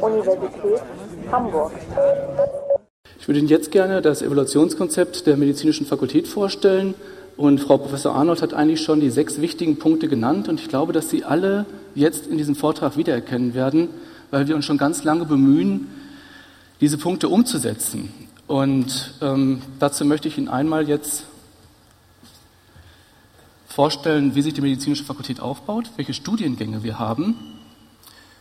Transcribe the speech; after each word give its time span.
Universität 0.00 0.82
Hamburg. 1.30 1.72
Ich 3.20 3.28
würde 3.28 3.40
Ihnen 3.40 3.48
jetzt 3.48 3.70
gerne 3.70 4.00
das 4.00 4.22
Evaluationskonzept 4.22 5.26
der 5.26 5.36
medizinischen 5.36 5.86
Fakultät 5.86 6.28
vorstellen. 6.28 6.94
Und 7.36 7.60
Frau 7.60 7.78
Professor 7.78 8.14
Arnold 8.14 8.42
hat 8.42 8.54
eigentlich 8.54 8.80
schon 8.80 9.00
die 9.00 9.10
sechs 9.10 9.40
wichtigen 9.40 9.78
Punkte 9.78 10.08
genannt. 10.08 10.48
Und 10.48 10.60
ich 10.60 10.68
glaube, 10.68 10.92
dass 10.92 11.10
Sie 11.10 11.24
alle 11.24 11.66
jetzt 11.94 12.26
in 12.26 12.38
diesem 12.38 12.54
Vortrag 12.54 12.96
wiedererkennen 12.96 13.54
werden, 13.54 13.88
weil 14.30 14.48
wir 14.48 14.56
uns 14.56 14.64
schon 14.64 14.78
ganz 14.78 15.04
lange 15.04 15.24
bemühen, 15.24 15.88
diese 16.80 16.98
Punkte 16.98 17.28
umzusetzen. 17.28 18.12
Und 18.46 19.14
ähm, 19.20 19.62
dazu 19.78 20.04
möchte 20.04 20.28
ich 20.28 20.38
Ihnen 20.38 20.48
einmal 20.48 20.88
jetzt 20.88 21.24
vorstellen, 23.66 24.34
wie 24.34 24.42
sich 24.42 24.54
die 24.54 24.60
medizinische 24.60 25.04
Fakultät 25.04 25.40
aufbaut, 25.40 25.90
welche 25.96 26.14
Studiengänge 26.14 26.82
wir 26.82 26.98
haben. 26.98 27.57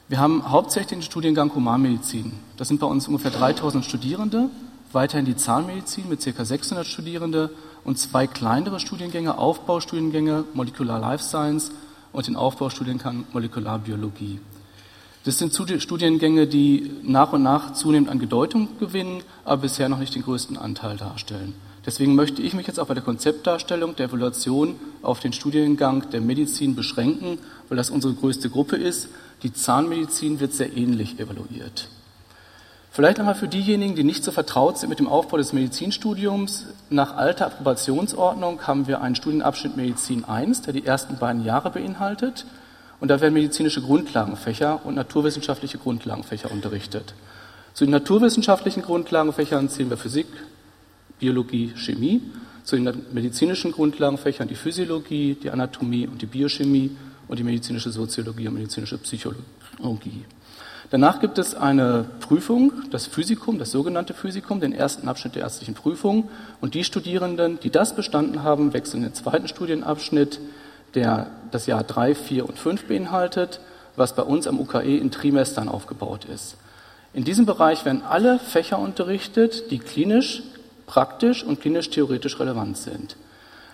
Wir 0.10 0.20
haben 0.20 0.50
hauptsächlich 0.50 0.88
den 0.88 1.02
Studiengang 1.02 1.54
Humanmedizin. 1.54 2.32
Das 2.56 2.70
sind 2.70 2.80
bei 2.80 2.88
uns 2.88 3.10
ungefähr 3.10 3.32
3000 3.32 3.84
Studierende, 3.84 4.50
weiterhin 4.94 5.26
die 5.26 5.36
Zahnmedizin 5.36 6.08
mit 6.08 6.24
ca. 6.24 6.46
600 6.46 6.88
Studierende 6.88 7.50
und 7.84 8.00
zwei 8.00 8.26
kleinere 8.26 8.80
Studiengänge, 8.80 9.38
Aufbaustudiengänge 9.38 10.46
Molekular 10.54 11.02
Life 11.02 11.26
Science 11.26 11.74
und 12.14 12.26
den 12.26 12.38
Aufbaustudiengang 12.38 13.26
Molekularbiologie. 13.34 14.40
Das 15.26 15.40
sind 15.40 15.54
Studiengänge, 15.54 16.48
die 16.48 16.90
nach 17.04 17.34
und 17.34 17.44
nach 17.44 17.74
zunehmend 17.74 18.10
an 18.10 18.20
Bedeutung 18.20 18.70
gewinnen, 18.80 19.24
aber 19.44 19.64
bisher 19.64 19.90
noch 19.90 20.00
nicht 20.00 20.16
den 20.16 20.24
größten 20.24 20.56
Anteil 20.56 20.96
darstellen. 20.96 21.54
Deswegen 21.86 22.16
möchte 22.16 22.42
ich 22.42 22.54
mich 22.54 22.68
jetzt 22.68 22.80
auch 22.80 22.88
bei 22.88 22.94
der 22.94 23.04
Konzeptdarstellung 23.04 23.96
der 23.98 24.08
Evaluation 24.08 24.76
auf 25.02 25.20
den 25.20 25.34
Studiengang 25.34 26.10
der 26.12 26.22
Medizin 26.22 26.76
beschränken, 26.76 27.40
weil 27.68 27.76
das 27.76 27.90
unsere 27.90 28.14
größte 28.14 28.50
Gruppe 28.50 28.78
ist. 28.78 29.10
Die 29.44 29.54
Zahnmedizin 29.54 30.40
wird 30.40 30.54
sehr 30.54 30.76
ähnlich 30.76 31.20
evaluiert. 31.20 31.90
Vielleicht 32.90 33.20
einmal 33.20 33.36
für 33.36 33.48
diejenigen, 33.48 33.96
die 33.96 34.04
nicht 34.04 34.24
so 34.24 34.32
vertraut 34.32 34.80
sind 34.80 34.90
mit 34.90 34.98
dem 34.98 35.08
Aufbau 35.08 35.38
des 35.38 35.54
Medizinstudiums. 35.54 36.66
Nach 36.90 37.16
alter 37.16 37.46
Approbationsordnung 37.46 38.66
haben 38.66 38.88
wir 38.88 39.02
einen 39.02 39.16
Studienabschnitt 39.16 39.78
Medizin 39.78 40.26
1, 40.26 40.64
der 40.64 40.74
die 40.74 40.84
ersten 40.84 41.18
beiden 41.18 41.46
Jahre 41.46 41.70
beinhaltet. 41.70 42.48
Und 43.00 43.10
da 43.10 43.22
werden 43.22 43.36
medizinische 43.36 43.84
Grundlagenfächer 43.84 44.84
und 44.84 44.96
naturwissenschaftliche 44.96 45.78
Grundlagenfächer 45.78 46.50
unterrichtet. 46.50 47.14
Zu 47.76 47.86
den 47.86 47.92
naturwissenschaftlichen 47.92 48.82
Grundlagenfächern 48.82 49.70
zählen 49.70 49.92
wir 49.92 49.98
Physik, 49.98 50.26
Biologie, 51.20 51.74
Chemie. 51.76 52.22
Zu 52.64 52.78
den 52.78 53.06
medizinischen 53.14 53.72
Grundlagenfächern 53.72 54.48
die 54.48 54.56
Physiologie, 54.56 55.38
die 55.42 55.52
Anatomie 55.52 56.08
und 56.08 56.24
die 56.24 56.26
Biochemie 56.26 56.98
und 57.28 57.40
die 57.40 57.44
medizinische 57.44 57.92
Soziologie 57.92 58.48
und 58.48 58.56
medizinische 58.56 58.98
Psychologie. 58.98 60.26
Danach 60.90 61.20
gibt 61.20 61.38
es 61.38 61.54
eine 61.54 62.06
Prüfung, 62.22 62.72
das 62.92 63.08
Physikum, 63.08 63.60
das 63.60 63.72
sogenannte 63.72 64.14
Physikum, 64.14 64.62
den 64.62 64.72
ersten 64.72 65.10
Abschnitt 65.10 65.36
der 65.36 65.44
ärztlichen 65.44 65.74
Prüfung. 65.74 66.30
Und 66.62 66.76
die 66.76 66.86
Studierenden, 66.86 67.60
die 67.60 67.72
das 67.72 67.94
bestanden 67.94 68.44
haben, 68.44 68.72
wechseln 68.72 69.04
in 69.04 69.10
den 69.10 69.14
zweiten 69.14 69.50
Studienabschnitt, 69.50 70.40
der 70.94 71.28
das 71.52 71.66
Jahr 71.66 71.84
3, 71.84 72.16
4 72.16 72.48
und 72.48 72.58
5 72.58 72.86
beinhaltet, 72.86 73.60
was 73.98 74.16
bei 74.16 74.24
uns 74.24 74.48
am 74.48 74.60
UKE 74.60 74.98
in 74.98 75.12
Trimestern 75.12 75.68
aufgebaut 75.68 76.24
ist. 76.24 76.56
In 77.14 77.26
diesem 77.26 77.46
Bereich 77.46 77.84
werden 77.84 78.04
alle 78.04 78.40
Fächer 78.40 78.80
unterrichtet, 78.80 79.72
die 79.72 79.80
klinisch, 79.80 80.44
praktisch 80.86 81.44
und 81.44 81.60
klinisch-theoretisch 81.60 82.40
relevant 82.40 82.78
sind. 82.78 83.18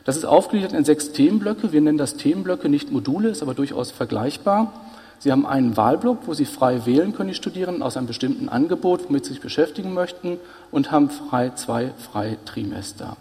Das 0.06 0.18
ist 0.18 0.26
aufgegliedert 0.26 0.74
in 0.74 0.84
sechs 0.84 1.12
Themenblöcke. 1.12 1.72
Wir 1.72 1.82
nennen 1.82 1.98
das 1.98 2.16
Themenblöcke, 2.16 2.68
nicht 2.68 2.92
Module, 2.92 3.30
ist 3.30 3.42
aber 3.42 3.54
durchaus 3.54 3.92
vergleichbar. 3.92 4.74
Sie 5.20 5.32
haben 5.32 5.46
einen 5.46 5.78
Wahlblock, 5.78 6.20
wo 6.26 6.34
Sie 6.34 6.44
frei 6.44 6.86
wählen 6.86 7.16
können, 7.16 7.30
die 7.30 7.36
Studierenden, 7.36 7.82
aus 7.82 7.96
einem 7.96 8.08
bestimmten 8.08 8.50
Angebot, 8.50 9.08
womit 9.08 9.24
Sie 9.24 9.32
sich 9.32 9.42
beschäftigen 9.42 9.94
möchten, 9.94 10.38
und 10.72 10.92
haben 10.92 11.10
frei 11.10 11.52
zwei 11.56 11.92
freie 11.98 12.44
Trimester. 12.44 13.16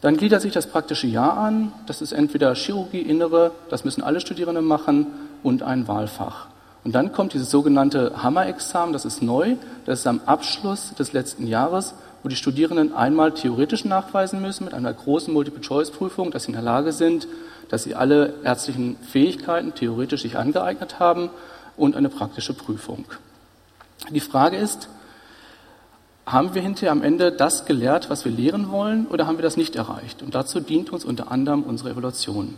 Dann 0.00 0.16
gliedert 0.16 0.40
sich 0.40 0.54
das 0.54 0.66
praktische 0.66 1.06
Jahr 1.06 1.36
an. 1.36 1.72
Das 1.84 2.00
ist 2.00 2.12
entweder 2.12 2.54
Chirurgie, 2.54 3.02
Innere, 3.02 3.52
das 3.68 3.84
müssen 3.84 4.02
alle 4.02 4.20
Studierenden 4.20 4.64
machen, 4.64 5.06
und 5.42 5.62
ein 5.62 5.88
Wahlfach. 5.88 6.46
Und 6.84 6.94
dann 6.94 7.12
kommt 7.12 7.34
dieses 7.34 7.50
sogenannte 7.50 8.22
Hammer-Examen, 8.22 8.92
das 8.92 9.04
ist 9.04 9.22
neu, 9.22 9.56
das 9.84 10.00
ist 10.00 10.06
am 10.06 10.20
Abschluss 10.24 10.94
des 10.98 11.12
letzten 11.12 11.46
Jahres, 11.46 11.94
wo 12.22 12.28
die 12.28 12.36
Studierenden 12.36 12.94
einmal 12.94 13.32
theoretisch 13.32 13.84
nachweisen 13.84 14.40
müssen 14.40 14.64
mit 14.64 14.74
einer 14.74 14.92
großen 14.92 15.32
Multiple-Choice-Prüfung, 15.32 16.30
dass 16.30 16.44
sie 16.44 16.48
in 16.48 16.54
der 16.54 16.62
Lage 16.62 16.92
sind, 16.92 17.26
dass 17.68 17.84
sie 17.84 17.94
alle 17.94 18.34
ärztlichen 18.44 18.96
Fähigkeiten 18.96 19.74
theoretisch 19.74 20.22
sich 20.22 20.36
angeeignet 20.36 20.98
haben 20.98 21.30
und 21.76 21.96
eine 21.96 22.08
praktische 22.08 22.52
Prüfung. 22.52 23.04
Die 24.10 24.20
Frage 24.20 24.56
ist, 24.56 24.88
haben 26.26 26.54
wir 26.54 26.62
hinterher 26.62 26.92
am 26.92 27.02
Ende 27.02 27.32
das 27.32 27.64
gelehrt, 27.64 28.10
was 28.10 28.24
wir 28.24 28.32
lehren 28.32 28.70
wollen, 28.70 29.06
oder 29.06 29.26
haben 29.26 29.38
wir 29.38 29.42
das 29.42 29.56
nicht 29.56 29.76
erreicht? 29.76 30.22
Und 30.22 30.34
dazu 30.34 30.60
dient 30.60 30.90
uns 30.92 31.04
unter 31.04 31.30
anderem 31.30 31.62
unsere 31.62 31.90
Evaluation. 31.90 32.54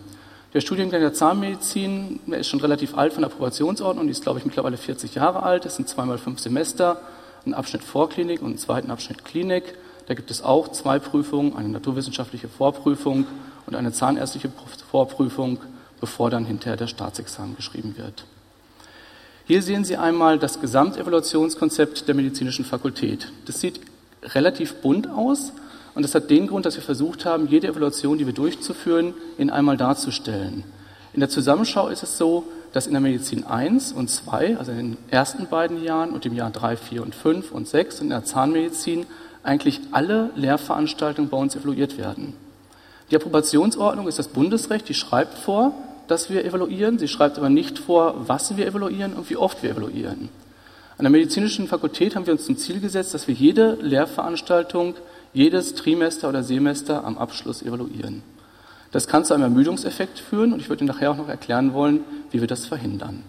Der 0.54 0.60
Studiengang 0.60 1.00
der 1.00 1.14
Zahnmedizin 1.14 2.20
der 2.26 2.40
ist 2.40 2.48
schon 2.48 2.60
relativ 2.60 2.98
alt 2.98 3.14
von 3.14 3.22
der 3.22 3.30
Approbationsordnung, 3.30 4.06
die 4.06 4.10
ist, 4.10 4.22
glaube 4.22 4.38
ich, 4.38 4.44
mittlerweile 4.44 4.76
40 4.76 5.14
Jahre 5.14 5.42
alt. 5.42 5.64
Es 5.64 5.76
sind 5.76 5.88
zweimal 5.88 6.18
fünf 6.18 6.40
Semester, 6.40 7.00
ein 7.46 7.54
Abschnitt 7.54 7.82
Vorklinik 7.82 8.40
und 8.40 8.48
einen 8.48 8.58
zweiten 8.58 8.90
Abschnitt 8.90 9.24
Klinik. 9.24 9.76
Da 10.06 10.14
gibt 10.14 10.30
es 10.30 10.42
auch 10.42 10.68
zwei 10.68 10.98
Prüfungen, 10.98 11.56
eine 11.56 11.68
naturwissenschaftliche 11.68 12.48
Vorprüfung 12.48 13.26
und 13.66 13.74
eine 13.74 13.92
zahnärztliche 13.92 14.50
Vorprüfung, 14.90 15.58
bevor 16.00 16.30
dann 16.30 16.44
hinterher 16.44 16.76
der 16.76 16.88
Staatsexamen 16.88 17.56
geschrieben 17.56 17.96
wird. 17.96 18.24
Hier 19.44 19.62
sehen 19.62 19.84
Sie 19.84 19.96
einmal 19.96 20.38
das 20.38 20.60
Gesamtevaluationskonzept 20.60 22.06
der 22.06 22.14
medizinischen 22.14 22.64
Fakultät. 22.64 23.32
Das 23.46 23.60
sieht 23.60 23.80
relativ 24.22 24.74
bunt 24.74 25.08
aus 25.08 25.52
und 25.94 26.02
das 26.02 26.14
hat 26.14 26.30
den 26.30 26.46
Grund, 26.46 26.64
dass 26.64 26.76
wir 26.76 26.82
versucht 26.82 27.24
haben, 27.24 27.48
jede 27.48 27.68
Evaluation, 27.68 28.18
die 28.18 28.26
wir 28.26 28.32
durchzuführen, 28.32 29.14
in 29.38 29.50
einmal 29.50 29.76
darzustellen. 29.76 30.64
In 31.12 31.20
der 31.20 31.28
Zusammenschau 31.28 31.88
ist 31.88 32.02
es 32.02 32.16
so, 32.16 32.44
dass 32.72 32.86
in 32.86 32.92
der 32.92 33.00
Medizin 33.00 33.44
1 33.44 33.92
und 33.92 34.08
2, 34.08 34.56
also 34.56 34.72
in 34.72 34.78
den 34.78 34.96
ersten 35.10 35.46
beiden 35.46 35.82
Jahren 35.82 36.10
und 36.10 36.24
im 36.26 36.34
Jahr 36.34 36.50
3, 36.50 36.76
4 36.76 37.02
und 37.02 37.14
5 37.14 37.52
und 37.52 37.68
6 37.68 38.00
und 38.00 38.06
in 38.06 38.10
der 38.10 38.24
Zahnmedizin 38.24 39.06
eigentlich 39.42 39.80
alle 39.92 40.30
Lehrveranstaltungen 40.36 41.30
bei 41.30 41.36
uns 41.36 41.54
evaluiert 41.54 41.98
werden. 41.98 42.34
Die 43.10 43.16
Approbationsordnung 43.16 44.08
ist 44.08 44.18
das 44.18 44.28
Bundesrecht, 44.28 44.88
die 44.88 44.94
schreibt 44.94 45.36
vor, 45.38 45.74
dass 46.08 46.30
wir 46.30 46.44
evaluieren, 46.44 46.98
sie 46.98 47.08
schreibt 47.08 47.38
aber 47.38 47.50
nicht 47.50 47.78
vor, 47.78 48.14
was 48.26 48.56
wir 48.56 48.66
evaluieren 48.66 49.12
und 49.14 49.28
wie 49.30 49.36
oft 49.36 49.62
wir 49.62 49.70
evaluieren. 49.70 50.28
An 50.98 51.04
der 51.04 51.10
medizinischen 51.10 51.68
Fakultät 51.68 52.14
haben 52.14 52.26
wir 52.26 52.32
uns 52.32 52.46
zum 52.46 52.56
Ziel 52.56 52.80
gesetzt, 52.80 53.14
dass 53.14 53.28
wir 53.28 53.34
jede 53.34 53.78
Lehrveranstaltung, 53.80 54.94
jedes 55.32 55.74
Trimester 55.74 56.28
oder 56.28 56.42
Semester 56.42 57.04
am 57.04 57.18
Abschluss 57.18 57.62
evaluieren. 57.62 58.22
Das 58.92 59.08
kann 59.08 59.24
zu 59.24 59.34
einem 59.34 59.44
Ermüdungseffekt 59.44 60.18
führen 60.18 60.52
und 60.52 60.60
ich 60.60 60.68
würde 60.68 60.84
Ihnen 60.84 60.94
nachher 60.94 61.10
auch 61.10 61.16
noch 61.16 61.28
erklären 61.28 61.72
wollen, 61.72 62.04
wie 62.30 62.40
wir 62.40 62.46
das 62.46 62.66
verhindern. 62.66 63.24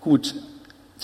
Gut, 0.00 0.34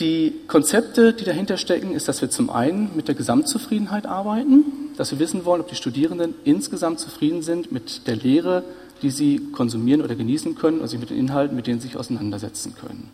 die 0.00 0.32
Konzepte, 0.48 1.12
die 1.12 1.24
dahinter 1.24 1.58
stecken, 1.58 1.92
ist, 1.92 2.08
dass 2.08 2.22
wir 2.22 2.30
zum 2.30 2.48
einen 2.48 2.96
mit 2.96 3.08
der 3.08 3.14
Gesamtzufriedenheit 3.14 4.06
arbeiten, 4.06 4.64
dass 4.96 5.10
wir 5.10 5.18
wissen 5.18 5.44
wollen, 5.44 5.60
ob 5.60 5.68
die 5.68 5.74
Studierenden 5.74 6.34
insgesamt 6.44 6.98
zufrieden 6.98 7.42
sind 7.42 7.72
mit 7.72 8.06
der 8.06 8.16
Lehre, 8.16 8.64
die 9.02 9.10
sie 9.10 9.50
konsumieren 9.52 10.00
oder 10.00 10.14
genießen 10.14 10.54
können, 10.54 10.80
also 10.80 10.96
mit 10.96 11.10
den 11.10 11.18
Inhalten, 11.18 11.56
mit 11.56 11.66
denen 11.66 11.80
sie 11.80 11.88
sich 11.88 11.96
auseinandersetzen 11.98 12.74
können. 12.74 13.10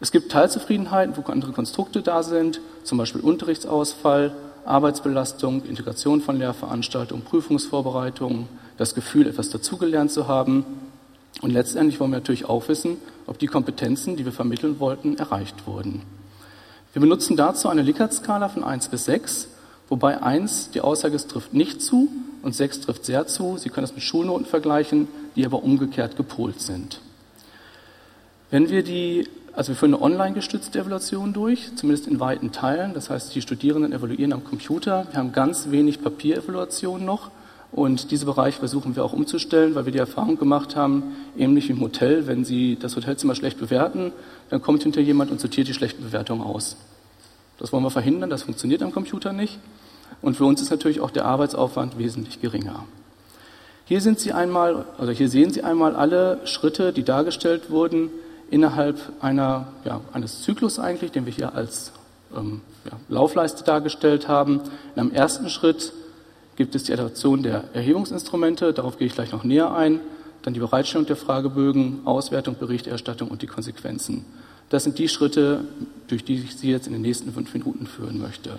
Es 0.00 0.12
gibt 0.12 0.30
Teilzufriedenheiten, 0.30 1.16
wo 1.16 1.22
andere 1.30 1.52
Konstrukte 1.52 2.02
da 2.02 2.22
sind, 2.22 2.60
zum 2.82 2.98
Beispiel 2.98 3.22
Unterrichtsausfall, 3.22 4.34
Arbeitsbelastung, 4.64 5.64
Integration 5.64 6.20
von 6.20 6.38
Lehrveranstaltungen, 6.38 7.24
Prüfungsvorbereitungen, 7.24 8.48
das 8.76 8.94
Gefühl, 8.94 9.26
etwas 9.26 9.50
dazugelernt 9.50 10.10
zu 10.10 10.26
haben. 10.26 10.64
Und 11.42 11.50
letztendlich 11.50 12.00
wollen 12.00 12.12
wir 12.12 12.18
natürlich 12.18 12.46
auch 12.46 12.68
wissen, 12.68 12.96
ob 13.26 13.38
die 13.38 13.46
Kompetenzen, 13.46 14.16
die 14.16 14.24
wir 14.24 14.32
vermitteln 14.32 14.80
wollten, 14.80 15.16
erreicht 15.16 15.66
wurden. 15.66 16.02
Wir 16.92 17.00
benutzen 17.00 17.36
dazu 17.36 17.68
eine 17.68 17.82
Likert-Skala 17.82 18.48
von 18.48 18.62
1 18.62 18.88
bis 18.88 19.04
6, 19.06 19.48
wobei 19.88 20.22
1 20.22 20.70
die 20.70 20.80
Aussage 20.80 21.16
es 21.16 21.26
trifft 21.26 21.52
nicht 21.52 21.82
zu 21.82 22.08
und 22.42 22.54
6 22.54 22.82
trifft 22.82 23.04
sehr 23.04 23.26
zu. 23.26 23.56
Sie 23.58 23.68
können 23.68 23.84
das 23.84 23.94
mit 23.94 24.04
Schulnoten 24.04 24.46
vergleichen, 24.46 25.08
die 25.34 25.44
aber 25.44 25.62
umgekehrt 25.62 26.16
gepolt 26.16 26.60
sind. 26.60 27.00
Wenn 28.50 28.70
wir 28.70 28.84
die 28.84 29.28
also 29.56 29.68
wir 29.68 29.76
führen 29.76 29.94
eine 29.94 30.02
online 30.02 30.34
gestützte 30.34 30.80
Evaluation 30.80 31.32
durch, 31.32 31.76
zumindest 31.76 32.08
in 32.08 32.18
weiten 32.18 32.50
Teilen. 32.50 32.92
Das 32.92 33.08
heißt, 33.08 33.34
die 33.34 33.40
Studierenden 33.40 33.92
evaluieren 33.92 34.32
am 34.32 34.42
Computer. 34.42 35.06
Wir 35.10 35.18
haben 35.18 35.32
ganz 35.32 35.70
wenig 35.70 36.02
Papierevaluation 36.02 37.04
noch. 37.04 37.30
Und 37.70 38.10
diese 38.10 38.24
Bereiche 38.24 38.58
versuchen 38.58 38.94
wir 38.94 39.04
auch 39.04 39.12
umzustellen, 39.12 39.74
weil 39.74 39.84
wir 39.84 39.92
die 39.92 39.98
Erfahrung 39.98 40.38
gemacht 40.38 40.76
haben, 40.76 41.16
ähnlich 41.36 41.68
wie 41.68 41.72
im 41.72 41.80
Hotel, 41.80 42.26
wenn 42.28 42.44
Sie 42.44 42.76
das 42.80 42.94
Hotelzimmer 42.94 43.34
schlecht 43.34 43.58
bewerten, 43.58 44.12
dann 44.48 44.62
kommt 44.62 44.84
hinter 44.84 45.00
jemand 45.00 45.32
und 45.32 45.40
sortiert 45.40 45.66
die 45.66 45.74
schlechten 45.74 46.04
Bewertungen 46.04 46.42
aus. 46.42 46.76
Das 47.58 47.72
wollen 47.72 47.82
wir 47.82 47.90
verhindern, 47.90 48.30
das 48.30 48.44
funktioniert 48.44 48.82
am 48.82 48.92
Computer 48.92 49.32
nicht. 49.32 49.58
Und 50.22 50.36
für 50.36 50.44
uns 50.44 50.62
ist 50.62 50.70
natürlich 50.70 51.00
auch 51.00 51.10
der 51.10 51.24
Arbeitsaufwand 51.24 51.98
wesentlich 51.98 52.40
geringer. 52.40 52.84
Hier 53.86 54.00
sind 54.00 54.20
Sie 54.20 54.32
einmal, 54.32 54.84
oder 54.98 55.12
hier 55.12 55.28
sehen 55.28 55.50
Sie 55.50 55.62
einmal 55.62 55.96
alle 55.96 56.40
Schritte, 56.44 56.92
die 56.92 57.02
dargestellt 57.02 57.70
wurden, 57.70 58.10
innerhalb 58.50 58.98
einer, 59.20 59.68
ja, 59.84 60.00
eines 60.12 60.42
Zyklus 60.42 60.78
eigentlich, 60.78 61.12
den 61.12 61.26
wir 61.26 61.32
hier 61.32 61.54
als 61.54 61.92
ähm, 62.36 62.60
ja, 62.84 62.92
Laufleiste 63.08 63.64
dargestellt 63.64 64.28
haben. 64.28 64.60
In 64.94 65.00
einem 65.00 65.10
ersten 65.12 65.48
Schritt 65.48 65.92
gibt 66.56 66.74
es 66.74 66.84
die 66.84 66.92
Adaption 66.92 67.42
der 67.42 67.64
Erhebungsinstrumente, 67.72 68.72
darauf 68.72 68.98
gehe 68.98 69.06
ich 69.06 69.14
gleich 69.14 69.32
noch 69.32 69.44
näher 69.44 69.74
ein, 69.74 70.00
dann 70.42 70.54
die 70.54 70.60
Bereitstellung 70.60 71.06
der 71.06 71.16
Fragebögen, 71.16 72.00
Auswertung, 72.04 72.56
Berichterstattung 72.58 73.28
und 73.28 73.42
die 73.42 73.46
Konsequenzen. 73.46 74.24
Das 74.68 74.84
sind 74.84 74.98
die 74.98 75.08
Schritte, 75.08 75.64
durch 76.08 76.24
die 76.24 76.34
ich 76.34 76.56
Sie 76.56 76.70
jetzt 76.70 76.86
in 76.86 76.92
den 76.92 77.02
nächsten 77.02 77.32
fünf 77.32 77.52
Minuten 77.54 77.86
führen 77.86 78.20
möchte. 78.20 78.58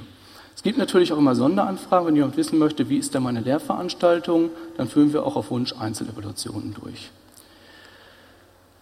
Es 0.56 0.64
gibt 0.64 0.78
natürlich 0.78 1.12
auch 1.12 1.18
immer 1.18 1.36
Sonderanfragen, 1.36 2.08
wenn 2.08 2.16
jemand 2.16 2.38
wissen 2.38 2.58
möchte, 2.58 2.90
wie 2.90 2.98
ist 2.98 3.14
denn 3.14 3.24
meine 3.24 3.42
Lehrveranstaltung, 3.42 4.50
dann 4.78 4.88
führen 4.88 5.14
wir 5.14 5.26
auch 5.26 5.36
auf 5.36 5.52
Wunsch 5.52 5.74
Einzelevaluationen 5.78 6.74
durch. 6.74 7.12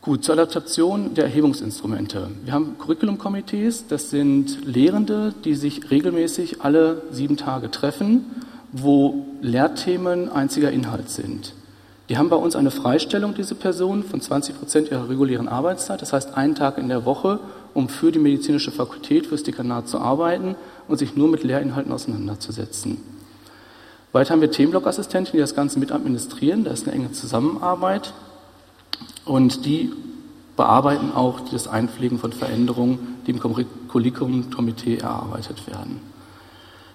Gut, 0.04 0.26
zur 0.26 0.34
Adaptation 0.34 1.14
der 1.14 1.24
Erhebungsinstrumente. 1.24 2.28
Wir 2.44 2.52
haben 2.52 2.78
Curriculum-Komitees, 2.78 3.88
das 3.88 4.10
sind 4.10 4.66
Lehrende, 4.66 5.34
die 5.46 5.56
sich 5.56 5.92
regelmäßig 5.92 6.62
alle 6.62 7.04
sieben 7.12 7.38
Tage 7.38 7.72
treffen, 7.72 8.26
wo 8.74 9.26
Lehrthemen 9.40 10.30
einziger 10.30 10.72
Inhalt 10.72 11.10
sind. 11.10 11.54
Die 12.10 12.18
haben 12.18 12.28
bei 12.28 12.36
uns 12.36 12.58
eine 12.58 12.70
Freistellung, 12.70 13.34
diese 13.34 13.56
Personen, 13.56 14.04
von 14.04 14.20
20 14.20 14.60
Prozent 14.60 14.92
ihrer 14.92 15.08
regulären 15.08 15.48
Arbeitszeit, 15.48 16.02
das 16.02 16.12
heißt 16.12 16.36
einen 16.36 16.56
Tag 16.56 16.78
in 16.78 16.90
der 16.90 17.06
Woche, 17.06 17.40
um 17.74 17.88
für 17.88 18.12
die 18.12 18.20
medizinische 18.20 18.72
Fakultät, 18.72 19.28
fürs 19.28 19.44
Dekanat 19.44 19.88
zu 19.88 20.00
arbeiten 20.00 20.58
und 20.90 20.98
sich 20.98 21.16
nur 21.16 21.30
mit 21.30 21.46
Lehrinhalten 21.46 21.94
auseinanderzusetzen. 21.94 22.98
Weiter 24.12 24.34
haben 24.34 24.42
wir 24.42 24.52
Themenblockassistenten, 24.52 25.32
die 25.32 25.40
das 25.40 25.56
Ganze 25.56 25.80
mit 25.80 25.94
administrieren, 25.94 26.66
da 26.66 26.72
ist 26.72 26.90
eine 26.90 26.94
enge 26.94 27.14
Zusammenarbeit. 27.14 28.14
Und 29.26 29.66
die 29.66 29.92
bearbeiten 30.56 31.12
auch 31.14 31.40
das 31.52 31.68
Einpflegen 31.68 32.20
von 32.20 32.32
Veränderungen, 32.32 33.18
die 33.26 33.32
im 33.32 33.40
Curriculum-Komitee 33.40 34.98
erarbeitet 34.98 35.66
werden. 35.68 36.02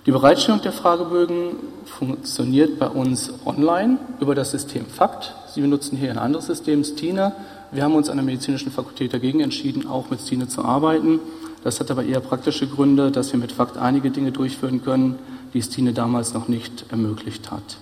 Die 0.06 0.12
Bereitstellung 0.12 0.62
der 0.62 0.72
Fragebögen 0.72 1.56
funktioniert 1.84 2.78
bei 2.78 2.88
uns 2.88 3.32
online 3.44 3.98
über 4.20 4.34
das 4.34 4.52
System 4.52 4.86
FACT. 4.86 5.34
Sie 5.52 5.60
benutzen 5.60 5.98
hier 5.98 6.10
ein 6.10 6.18
anderes 6.18 6.46
System, 6.46 6.84
Stine. 6.84 7.32
Wir 7.72 7.84
haben 7.84 7.94
uns 7.94 8.08
an 8.08 8.16
der 8.16 8.24
medizinischen 8.24 8.72
Fakultät 8.72 9.12
dagegen 9.12 9.40
entschieden, 9.40 9.86
auch 9.86 10.08
mit 10.08 10.20
Stine 10.20 10.48
zu 10.48 10.64
arbeiten. 10.64 11.20
Das 11.64 11.80
hat 11.80 11.90
aber 11.90 12.04
eher 12.04 12.20
praktische 12.20 12.66
Gründe, 12.66 13.10
dass 13.10 13.32
wir 13.32 13.40
mit 13.40 13.52
FACT 13.52 13.76
einige 13.76 14.10
Dinge 14.10 14.32
durchführen 14.32 14.82
können, 14.82 15.18
die 15.52 15.60
Stine 15.60 15.92
damals 15.92 16.32
noch 16.32 16.48
nicht 16.48 16.86
ermöglicht 16.90 17.50
hat. 17.50 17.78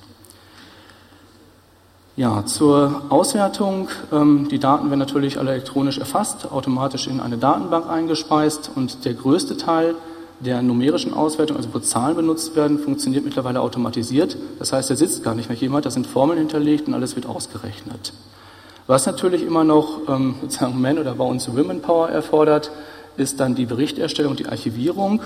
Ja, 2.17 2.47
zur 2.47 3.03
Auswertung. 3.11 3.91
Ähm, 4.11 4.49
die 4.51 4.59
Daten 4.59 4.89
werden 4.89 4.99
natürlich 4.99 5.39
alle 5.39 5.51
elektronisch 5.51 5.99
erfasst, 5.99 6.51
automatisch 6.51 7.09
in 7.09 7.21
eine 7.21 7.37
Datenbank 7.37 7.91
eingespeist 7.91 8.71
und 8.75 9.05
der 9.05 9.13
größte 9.13 9.59
Teil 9.59 9.95
der 10.41 10.63
numerischen 10.63 11.13
Auswertung, 11.13 11.59
also 11.59 11.69
wo 11.75 11.79
Zahlen 11.79 12.17
benutzt 12.17 12.57
werden, 12.57 12.79
funktioniert 12.79 13.27
mittlerweile 13.27 13.61
automatisiert. 13.61 14.39
Das 14.59 14.73
heißt, 14.73 14.89
da 14.89 14.97
sitzt 14.97 15.25
gar 15.25 15.35
nicht 15.35 15.51
mehr 15.51 15.59
jemand, 15.59 15.85
da 15.85 15.91
sind 15.91 16.07
Formeln 16.07 16.39
hinterlegt 16.39 16.89
und 16.89 16.95
alles 16.95 17.17
wird 17.17 17.27
ausgerechnet. 17.27 18.15
Was 18.87 19.05
natürlich 19.05 19.43
immer 19.43 19.65
noch 19.65 20.09
ähm, 20.09 20.37
sozusagen 20.41 20.81
Men- 20.81 20.99
oder 20.99 21.15
bei 21.17 21.25
uns 21.25 21.55
Women 21.55 21.83
Power 21.83 22.09
erfordert, 22.09 22.71
ist 23.19 23.41
dann 23.41 23.55
die 23.55 23.67
Berichterstellung 23.67 24.37
die 24.37 24.47
Archivierung, 24.47 25.21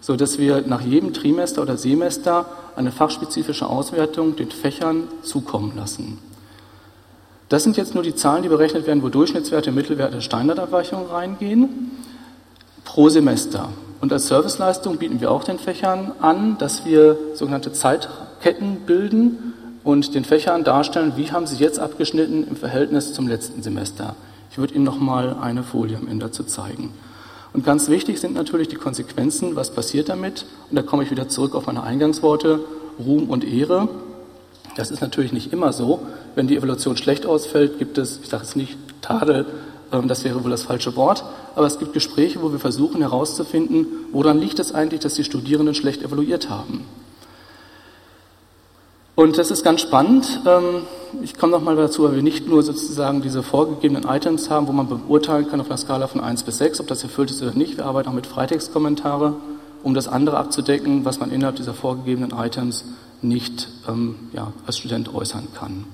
so 0.00 0.16
dass 0.16 0.38
wir 0.38 0.62
nach 0.66 0.80
jedem 0.80 1.12
Trimester 1.12 1.62
oder 1.62 1.76
Semester 1.76 2.46
eine 2.76 2.92
fachspezifische 2.92 3.66
Auswertung 3.66 4.36
den 4.36 4.50
Fächern 4.50 5.08
zukommen 5.22 5.72
lassen. 5.76 6.18
Das 7.48 7.62
sind 7.64 7.76
jetzt 7.76 7.94
nur 7.94 8.02
die 8.02 8.14
Zahlen, 8.14 8.42
die 8.42 8.48
berechnet 8.48 8.86
werden, 8.86 9.02
wo 9.02 9.08
Durchschnittswerte, 9.08 9.72
Mittelwerte, 9.72 10.20
Standardabweichungen 10.20 11.06
reingehen, 11.06 11.90
pro 12.84 13.08
Semester. 13.08 13.70
Und 14.00 14.12
als 14.12 14.28
Serviceleistung 14.28 14.98
bieten 14.98 15.20
wir 15.20 15.30
auch 15.30 15.44
den 15.44 15.58
Fächern 15.58 16.12
an, 16.20 16.56
dass 16.58 16.84
wir 16.84 17.16
sogenannte 17.34 17.72
Zeitketten 17.72 18.82
bilden 18.86 19.54
und 19.82 20.14
den 20.14 20.24
Fächern 20.24 20.62
darstellen, 20.62 21.14
wie 21.16 21.32
haben 21.32 21.46
sie 21.46 21.56
jetzt 21.56 21.78
abgeschnitten 21.78 22.46
im 22.46 22.56
Verhältnis 22.56 23.14
zum 23.14 23.26
letzten 23.26 23.62
Semester. 23.62 24.14
Ich 24.50 24.58
würde 24.58 24.74
Ihnen 24.74 24.84
noch 24.84 24.98
mal 24.98 25.36
eine 25.40 25.62
Folie 25.62 25.96
am 25.96 26.06
Ende 26.08 26.26
dazu 26.26 26.44
zeigen. 26.44 26.92
Und 27.52 27.64
ganz 27.64 27.88
wichtig 27.88 28.20
sind 28.20 28.34
natürlich 28.34 28.68
die 28.68 28.76
Konsequenzen, 28.76 29.56
was 29.56 29.70
passiert 29.70 30.08
damit. 30.08 30.44
Und 30.70 30.76
da 30.76 30.82
komme 30.82 31.02
ich 31.02 31.10
wieder 31.10 31.28
zurück 31.28 31.54
auf 31.54 31.66
meine 31.66 31.82
Eingangsworte, 31.82 32.60
Ruhm 32.98 33.30
und 33.30 33.44
Ehre. 33.44 33.88
Das 34.76 34.90
ist 34.90 35.00
natürlich 35.00 35.32
nicht 35.32 35.52
immer 35.52 35.72
so. 35.72 36.00
Wenn 36.34 36.46
die 36.46 36.56
Evaluation 36.56 36.96
schlecht 36.96 37.26
ausfällt, 37.26 37.78
gibt 37.78 37.98
es, 37.98 38.20
ich 38.22 38.28
sage 38.28 38.44
jetzt 38.44 38.56
nicht 38.56 38.76
Tadel, 39.00 39.46
ähm, 39.92 40.08
das 40.08 40.24
wäre 40.24 40.44
wohl 40.44 40.50
das 40.50 40.62
falsche 40.62 40.96
Wort, 40.96 41.24
aber 41.54 41.66
es 41.66 41.78
gibt 41.78 41.92
Gespräche, 41.92 42.42
wo 42.42 42.52
wir 42.52 42.58
versuchen 42.58 43.00
herauszufinden, 43.00 43.86
woran 44.12 44.38
liegt 44.38 44.58
es 44.58 44.72
eigentlich, 44.72 45.00
dass 45.00 45.14
die 45.14 45.24
Studierenden 45.24 45.74
schlecht 45.74 46.02
evaluiert 46.02 46.50
haben. 46.50 46.84
Und 49.18 49.36
das 49.36 49.50
ist 49.50 49.64
ganz 49.64 49.80
spannend. 49.80 50.42
Ähm, 50.46 50.82
ich 51.24 51.36
komme 51.36 51.50
nochmal 51.50 51.74
dazu, 51.74 52.04
weil 52.04 52.14
wir 52.14 52.22
nicht 52.22 52.46
nur 52.46 52.62
sozusagen 52.62 53.20
diese 53.20 53.42
vorgegebenen 53.42 54.04
Items 54.04 54.48
haben, 54.48 54.68
wo 54.68 54.72
man 54.72 54.86
beurteilen 54.86 55.50
kann 55.50 55.60
auf 55.60 55.66
einer 55.66 55.76
Skala 55.76 56.06
von 56.06 56.20
1 56.20 56.44
bis 56.44 56.58
6, 56.58 56.78
ob 56.78 56.86
das 56.86 57.02
erfüllt 57.02 57.32
ist 57.32 57.42
oder 57.42 57.50
nicht. 57.50 57.78
Wir 57.78 57.86
arbeiten 57.86 58.08
auch 58.08 58.12
mit 58.12 58.28
Freitextkommentare, 58.28 59.34
um 59.82 59.92
das 59.92 60.06
andere 60.06 60.36
abzudecken, 60.36 61.04
was 61.04 61.18
man 61.18 61.32
innerhalb 61.32 61.56
dieser 61.56 61.74
vorgegebenen 61.74 62.30
Items 62.30 62.84
nicht 63.20 63.68
ähm, 63.88 64.14
ja, 64.34 64.52
als 64.68 64.78
Student 64.78 65.12
äußern 65.12 65.48
kann. 65.52 65.86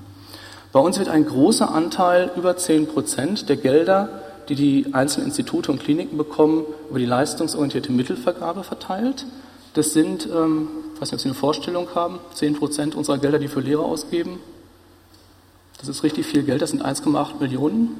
Bei 0.71 0.79
uns 0.79 0.99
wird 0.99 1.09
ein 1.09 1.25
großer 1.25 1.73
Anteil, 1.73 2.29
über 2.35 2.57
10 2.57 2.85
Prozent 2.89 3.49
der 3.49 3.57
Gelder, 3.57 4.21
die 4.49 4.55
die 4.55 4.93
einzelnen 4.93 5.29
Institute 5.29 5.71
und 5.71 5.79
Kliniken 5.79 6.19
bekommen, 6.19 6.63
über 6.91 6.99
die 6.99 7.07
leistungsorientierte 7.07 7.91
Mittelvergabe 7.91 8.63
verteilt. 8.63 9.25
Das 9.73 9.93
sind, 9.93 10.29
ähm, 10.31 10.67
weiß 11.05 11.11
nicht, 11.11 11.19
ob 11.19 11.21
Sie 11.21 11.29
eine 11.29 11.35
Vorstellung 11.35 11.87
haben, 11.93 12.19
10 12.33 12.55
Prozent 12.55 12.95
unserer 12.95 13.19
Gelder, 13.19 13.37
die 13.37 13.47
für 13.47 13.59
Lehrer 13.59 13.83
ausgeben. 13.83 14.39
Das 15.77 15.87
ist 15.87 16.03
richtig 16.03 16.25
viel 16.25 16.41
Geld, 16.43 16.61
das 16.63 16.71
sind 16.71 16.83
1,8 16.83 17.39
Millionen. 17.39 17.91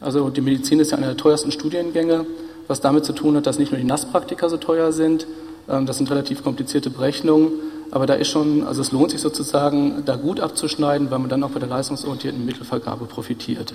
Also 0.00 0.30
die 0.30 0.40
Medizin 0.40 0.78
ist 0.78 0.92
ja 0.92 0.98
einer 0.98 1.08
der 1.08 1.16
teuersten 1.16 1.50
Studiengänge, 1.50 2.26
was 2.68 2.80
damit 2.80 3.04
zu 3.04 3.12
tun 3.12 3.36
hat, 3.36 3.46
dass 3.46 3.58
nicht 3.58 3.72
nur 3.72 3.80
die 3.80 3.86
Nasspraktika 3.86 4.48
so 4.48 4.56
teuer 4.56 4.92
sind, 4.92 5.26
ähm, 5.68 5.86
das 5.86 5.98
sind 5.98 6.08
relativ 6.10 6.44
komplizierte 6.44 6.90
Berechnungen, 6.90 7.50
aber 7.90 8.06
da 8.06 8.14
ist 8.14 8.28
schon, 8.28 8.64
also 8.64 8.82
es 8.82 8.92
lohnt 8.92 9.10
sich 9.10 9.20
sozusagen, 9.20 10.04
da 10.06 10.14
gut 10.14 10.38
abzuschneiden, 10.38 11.10
weil 11.10 11.18
man 11.18 11.28
dann 11.28 11.42
auch 11.42 11.50
bei 11.50 11.58
der 11.58 11.68
leistungsorientierten 11.68 12.44
Mittelvergabe 12.44 13.06
profitiert. 13.06 13.74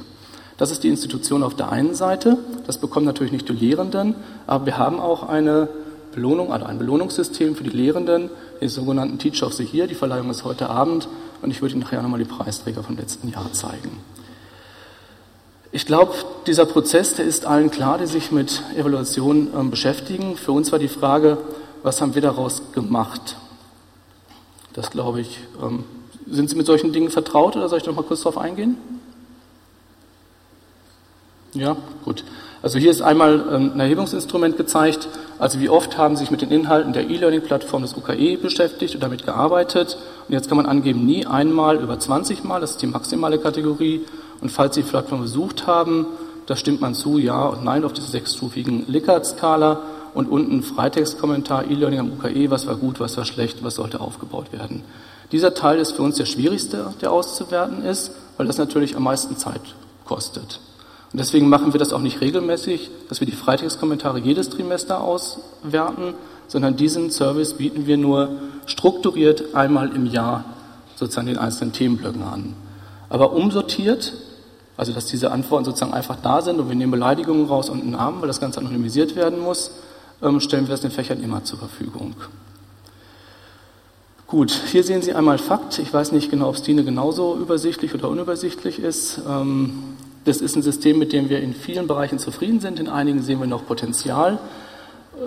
Das 0.57 0.71
ist 0.71 0.83
die 0.83 0.87
Institution 0.87 1.43
auf 1.43 1.53
der 1.53 1.69
einen 1.69 1.95
Seite. 1.95 2.37
Das 2.65 2.77
bekommen 2.77 3.05
natürlich 3.05 3.33
nicht 3.33 3.49
die 3.49 3.53
Lehrenden, 3.53 4.15
aber 4.47 4.65
wir 4.67 4.77
haben 4.77 5.01
auch 5.01 5.27
eine 5.27 5.67
Belohnung, 6.15 6.51
also 6.51 6.65
ein 6.65 6.79
Belohnungssystem 6.79 7.55
für 7.55 7.63
die 7.63 7.69
Lehrenden, 7.69 8.29
den 8.59 8.69
sogenannten 8.69 9.19
Teacher 9.19 9.45
of 9.47 9.53
the 9.53 9.63
Year. 9.63 9.85
Die 9.85 9.95
Verleihung 9.95 10.29
ist 10.29 10.43
heute 10.43 10.69
Abend 10.69 11.07
und 11.41 11.51
ich 11.51 11.61
würde 11.61 11.75
Ihnen 11.75 11.83
nachher 11.83 12.01
nochmal 12.01 12.19
die 12.19 12.25
Preisträger 12.25 12.81
vom 12.81 12.97
letzten 12.97 13.29
Jahr 13.29 13.51
zeigen. 13.53 13.99
Ich 15.71 15.85
glaube, 15.85 16.13
dieser 16.47 16.65
Prozess, 16.65 17.15
der 17.15 17.25
ist 17.25 17.45
allen 17.45 17.69
klar, 17.69 17.97
die 17.97 18.07
sich 18.07 18.31
mit 18.31 18.63
Evaluation 18.77 19.49
äh, 19.53 19.63
beschäftigen. 19.69 20.37
Für 20.37 20.53
uns 20.53 20.71
war 20.71 20.79
die 20.79 20.87
Frage, 20.87 21.37
was 21.83 22.01
haben 22.01 22.15
wir 22.15 22.21
daraus 22.21 22.71
gemacht? 22.71 23.35
Das 24.73 24.89
glaube 24.89 25.19
ich. 25.21 25.39
Ähm, 25.61 25.83
sind 26.27 26.49
Sie 26.49 26.55
mit 26.55 26.65
solchen 26.65 26.93
Dingen 26.93 27.11
vertraut 27.11 27.55
oder 27.55 27.67
soll 27.69 27.79
ich 27.79 27.85
noch 27.85 27.93
mal 27.93 28.03
kurz 28.03 28.21
darauf 28.21 28.37
eingehen? 28.37 28.77
Ja, 31.53 31.77
gut. 32.03 32.23
Also 32.61 32.79
hier 32.79 32.91
ist 32.91 33.01
einmal 33.01 33.43
ähm, 33.51 33.71
ein 33.75 33.79
Erhebungsinstrument 33.79 34.57
gezeigt. 34.57 35.07
Also 35.37 35.59
wie 35.59 35.69
oft 35.69 35.97
haben 35.97 36.15
Sie 36.15 36.21
sich 36.21 36.31
mit 36.31 36.41
den 36.41 36.51
Inhalten 36.51 36.93
der 36.93 37.09
E-Learning-Plattform 37.09 37.81
des 37.81 37.95
UKE 37.95 38.37
beschäftigt 38.37 38.95
und 38.95 39.03
damit 39.03 39.25
gearbeitet. 39.25 39.97
Und 40.27 40.33
jetzt 40.33 40.47
kann 40.47 40.57
man 40.57 40.65
angeben, 40.65 41.05
nie 41.05 41.25
einmal 41.25 41.77
über 41.77 41.99
20 41.99 42.43
Mal, 42.43 42.61
das 42.61 42.71
ist 42.71 42.81
die 42.81 42.87
maximale 42.87 43.37
Kategorie. 43.37 44.01
Und 44.41 44.49
falls 44.49 44.75
Sie 44.75 44.83
die 44.83 44.89
Plattform 44.89 45.21
besucht 45.21 45.67
haben, 45.67 46.07
da 46.45 46.55
stimmt 46.55 46.81
man 46.81 46.93
zu, 46.93 47.17
ja 47.17 47.45
und 47.45 47.63
nein 47.63 47.83
auf 47.83 47.93
diese 47.93 48.07
sechsstufigen 48.07 48.85
Likert-Skala 48.87 49.81
und 50.13 50.29
unten 50.29 50.63
Freitextkommentar, 50.63 51.69
E-Learning 51.69 51.99
am 51.99 52.11
UKE, 52.13 52.49
was 52.49 52.67
war 52.67 52.75
gut, 52.75 52.99
was 52.99 53.17
war 53.17 53.25
schlecht, 53.25 53.63
was 53.63 53.75
sollte 53.75 53.99
aufgebaut 53.99 54.53
werden. 54.53 54.83
Dieser 55.31 55.53
Teil 55.53 55.79
ist 55.79 55.93
für 55.93 56.03
uns 56.03 56.17
der 56.17 56.25
schwierigste, 56.25 56.93
der 57.01 57.11
auszuwerten 57.11 57.83
ist, 57.83 58.11
weil 58.37 58.47
das 58.47 58.57
natürlich 58.57 58.95
am 58.95 59.03
meisten 59.03 59.37
Zeit 59.37 59.61
kostet. 60.05 60.59
Und 61.15 61.19
deswegen 61.19 61.47
machen 61.47 61.71
wir 61.71 61.79
das 61.79 61.93
auch 61.93 62.01
nicht 62.01 62.19
regelmäßig, 62.19 62.91
dass 63.07 63.21
wir 63.21 63.25
die 63.25 63.31
Freitextkommentare 63.31 64.19
jedes 64.19 64.49
Trimester 64.49 64.99
auswerten, 64.99 66.13
sondern 66.49 66.75
diesen 66.75 67.09
Service 67.09 67.53
bieten 67.53 67.87
wir 67.87 67.95
nur 67.95 68.31
strukturiert 68.65 69.55
einmal 69.55 69.95
im 69.95 70.07
Jahr 70.07 70.43
sozusagen 70.97 71.27
den 71.27 71.37
einzelnen 71.37 71.71
Themenblöcken 71.71 72.21
an. 72.21 72.53
Aber 73.07 73.31
umsortiert, 73.31 74.11
also 74.75 74.91
dass 74.91 75.05
diese 75.05 75.31
Antworten 75.31 75.63
sozusagen 75.63 75.93
einfach 75.93 76.17
da 76.21 76.41
sind 76.41 76.59
und 76.59 76.67
wir 76.67 76.75
nehmen 76.75 76.91
Beleidigungen 76.91 77.45
raus 77.45 77.69
und 77.69 77.79
einen 77.79 77.91
Namen, 77.91 78.19
weil 78.19 78.27
das 78.27 78.41
Ganze 78.41 78.59
anonymisiert 78.59 79.15
werden 79.15 79.39
muss, 79.39 79.71
ähm, 80.21 80.41
stellen 80.41 80.67
wir 80.67 80.71
das 80.71 80.81
den 80.81 80.91
Fächern 80.91 81.23
immer 81.23 81.45
zur 81.45 81.59
Verfügung. 81.59 82.13
Gut, 84.27 84.51
hier 84.69 84.83
sehen 84.83 85.01
Sie 85.01 85.13
einmal 85.13 85.37
Fakt. 85.37 85.79
Ich 85.79 85.93
weiß 85.93 86.11
nicht 86.11 86.29
genau, 86.29 86.49
ob 86.49 86.57
Stine 86.57 86.83
genauso 86.83 87.37
übersichtlich 87.37 87.93
oder 87.93 88.09
unübersichtlich 88.09 88.79
ist. 88.79 89.21
Ähm, 89.25 89.94
Das 90.25 90.41
ist 90.41 90.55
ein 90.55 90.63
System, 90.63 90.97
mit 90.97 91.13
dem 91.13 91.29
wir 91.29 91.39
in 91.39 91.53
vielen 91.53 91.87
Bereichen 91.87 92.17
zufrieden 92.17 92.59
sind. 92.59 92.79
In 92.79 92.89
einigen 92.89 93.21
sehen 93.21 93.39
wir 93.39 93.47
noch 93.47 93.65
Potenzial. 93.65 94.39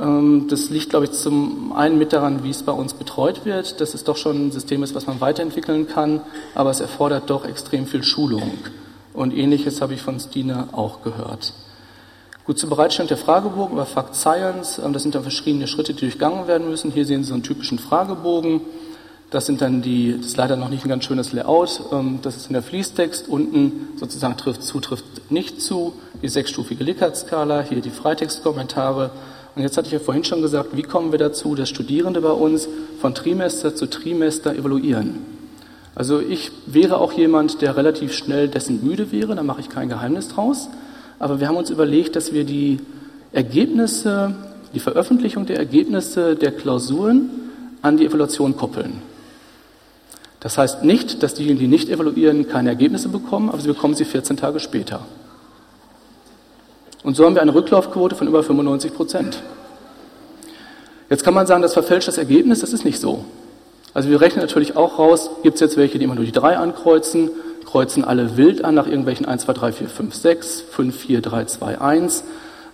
Ähm, 0.00 0.46
das 0.50 0.70
liegt, 0.70 0.90
glaube 0.90 1.06
ich, 1.06 1.12
zum 1.12 1.72
einen 1.72 1.98
mit 1.98 2.12
daran, 2.12 2.42
wie 2.42 2.50
es 2.50 2.64
bei 2.64 2.72
uns 2.72 2.94
betreut 2.94 3.44
wird, 3.44 3.80
dass 3.80 3.94
es 3.94 4.04
doch 4.04 4.16
schon 4.16 4.48
ein 4.48 4.50
System 4.50 4.82
ist, 4.82 4.94
was 4.94 5.06
man 5.06 5.20
weiterentwickeln 5.20 5.86
kann, 5.86 6.20
aber 6.54 6.70
es 6.70 6.80
erfordert 6.80 7.30
doch 7.30 7.44
extrem 7.44 7.86
viel 7.86 8.02
Schulung. 8.02 8.52
Und 9.14 9.32
ähnliches 9.34 9.80
habe 9.80 9.94
ich 9.94 10.02
von 10.02 10.18
Stine 10.18 10.68
auch 10.72 11.02
gehört. 11.02 11.54
Gut, 12.44 12.58
zur 12.58 12.70
Bereitstellung 12.70 13.08
der 13.08 13.18
Fragebogen 13.18 13.74
über 13.74 13.86
Fact 13.86 14.16
Science, 14.16 14.80
ähm, 14.84 14.92
das 14.92 15.02
sind 15.02 15.14
dann 15.14 15.22
verschiedene 15.22 15.68
Schritte, 15.68 15.94
die 15.94 16.00
durchgangen 16.00 16.48
werden 16.48 16.68
müssen. 16.68 16.90
Hier 16.90 17.06
sehen 17.06 17.22
Sie 17.22 17.28
so 17.28 17.34
einen 17.34 17.44
typischen 17.44 17.78
Fragebogen. 17.78 18.62
Das 19.30 19.46
sind 19.46 19.60
dann 19.60 19.82
die, 19.82 20.16
das 20.16 20.28
ist 20.28 20.36
leider 20.36 20.56
noch 20.56 20.70
nicht 20.70 20.84
ein 20.84 20.88
ganz 20.88 21.04
schönes 21.04 21.32
Layout. 21.32 21.80
Ähm, 21.92 22.20
das 22.22 22.36
ist 22.36 22.46
in 22.46 22.54
der 22.54 22.62
Fließtext. 22.62 23.28
Unten 23.28 23.88
sozusagen 23.96 24.36
trifft 24.36 24.62
zu, 24.62 24.80
trifft 24.80 25.30
nicht 25.30 25.60
zu. 25.60 25.92
Die 26.22 26.28
sechsstufige 26.28 26.82
Likert-Skala, 26.84 27.62
hier 27.62 27.80
die 27.80 27.90
Freitextkommentare 27.90 29.10
und 29.58 29.64
jetzt 29.64 29.76
hatte 29.76 29.88
ich 29.88 29.92
ja 29.92 29.98
vorhin 29.98 30.22
schon 30.22 30.40
gesagt, 30.40 30.76
wie 30.76 30.84
kommen 30.84 31.10
wir 31.10 31.18
dazu, 31.18 31.56
dass 31.56 31.68
Studierende 31.68 32.20
bei 32.20 32.30
uns 32.30 32.68
von 33.00 33.12
Trimester 33.12 33.74
zu 33.74 33.86
Trimester 33.86 34.54
evaluieren? 34.54 35.16
Also 35.96 36.20
ich 36.20 36.52
wäre 36.66 36.98
auch 36.98 37.12
jemand, 37.12 37.60
der 37.60 37.76
relativ 37.76 38.12
schnell 38.12 38.46
dessen 38.46 38.86
müde 38.86 39.10
wäre, 39.10 39.34
da 39.34 39.42
mache 39.42 39.60
ich 39.60 39.68
kein 39.68 39.88
Geheimnis 39.88 40.28
draus. 40.28 40.68
Aber 41.18 41.40
wir 41.40 41.48
haben 41.48 41.56
uns 41.56 41.70
überlegt, 41.70 42.14
dass 42.14 42.32
wir 42.32 42.44
die 42.44 42.78
Ergebnisse, 43.32 44.32
die 44.74 44.78
Veröffentlichung 44.78 45.44
der 45.46 45.56
Ergebnisse 45.56 46.36
der 46.36 46.52
Klausuren 46.52 47.28
an 47.82 47.96
die 47.96 48.06
Evaluation 48.06 48.56
koppeln. 48.56 49.02
Das 50.40 50.56
heißt 50.56 50.84
nicht, 50.84 51.22
dass 51.22 51.34
diejenigen, 51.34 51.58
die 51.60 51.66
nicht 51.66 51.88
evaluieren, 51.88 52.48
keine 52.48 52.68
Ergebnisse 52.68 53.08
bekommen, 53.08 53.48
aber 53.48 53.60
sie 53.60 53.68
bekommen 53.68 53.94
sie 53.94 54.04
14 54.04 54.36
Tage 54.36 54.60
später. 54.60 55.00
Und 57.02 57.16
so 57.16 57.24
haben 57.24 57.34
wir 57.34 57.42
eine 57.42 57.54
Rücklaufquote 57.54 58.14
von 58.14 58.28
über 58.28 58.42
95 58.42 58.94
Prozent. 58.94 59.42
Jetzt 61.10 61.24
kann 61.24 61.34
man 61.34 61.46
sagen, 61.46 61.62
das 61.62 61.72
verfälscht 61.72 62.06
das 62.06 62.18
Ergebnis, 62.18 62.60
das 62.60 62.72
ist 62.72 62.84
nicht 62.84 63.00
so. 63.00 63.24
Also 63.94 64.10
wir 64.10 64.20
rechnen 64.20 64.42
natürlich 64.42 64.76
auch 64.76 64.98
raus, 64.98 65.30
gibt 65.42 65.54
es 65.54 65.60
jetzt 65.60 65.76
welche, 65.76 65.98
die 65.98 66.04
immer 66.04 66.14
nur 66.14 66.24
die 66.24 66.32
3 66.32 66.58
ankreuzen, 66.58 67.30
kreuzen 67.64 68.04
alle 68.04 68.36
wild 68.36 68.64
an 68.64 68.74
nach 68.74 68.86
irgendwelchen 68.86 69.26
1, 69.26 69.42
2, 69.42 69.52
3, 69.54 69.72
4, 69.72 69.88
5, 69.88 70.14
6, 70.14 70.60
5, 70.70 70.96
4, 70.96 71.20
3, 71.20 71.44
2, 71.46 71.80
1. 71.80 72.24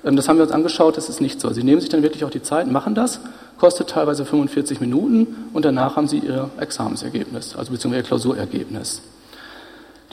Das 0.02 0.28
haben 0.28 0.36
wir 0.36 0.44
uns 0.44 0.52
angeschaut, 0.52 0.96
das 0.96 1.08
ist 1.08 1.20
nicht 1.20 1.40
so. 1.40 1.50
Sie 1.50 1.62
nehmen 1.62 1.80
sich 1.80 1.88
dann 1.88 2.02
wirklich 2.02 2.24
auch 2.24 2.30
die 2.30 2.42
Zeit, 2.42 2.70
machen 2.70 2.94
das, 2.94 3.20
kostet 3.64 3.88
teilweise 3.88 4.26
45 4.26 4.82
Minuten 4.82 5.26
und 5.54 5.64
danach 5.64 5.96
haben 5.96 6.06
Sie 6.06 6.18
Ihr 6.18 6.50
Examensergebnis, 6.60 7.56
also 7.56 7.72
beziehungsweise 7.72 8.02
Ihr 8.02 8.06
Klausurergebnis. 8.06 9.00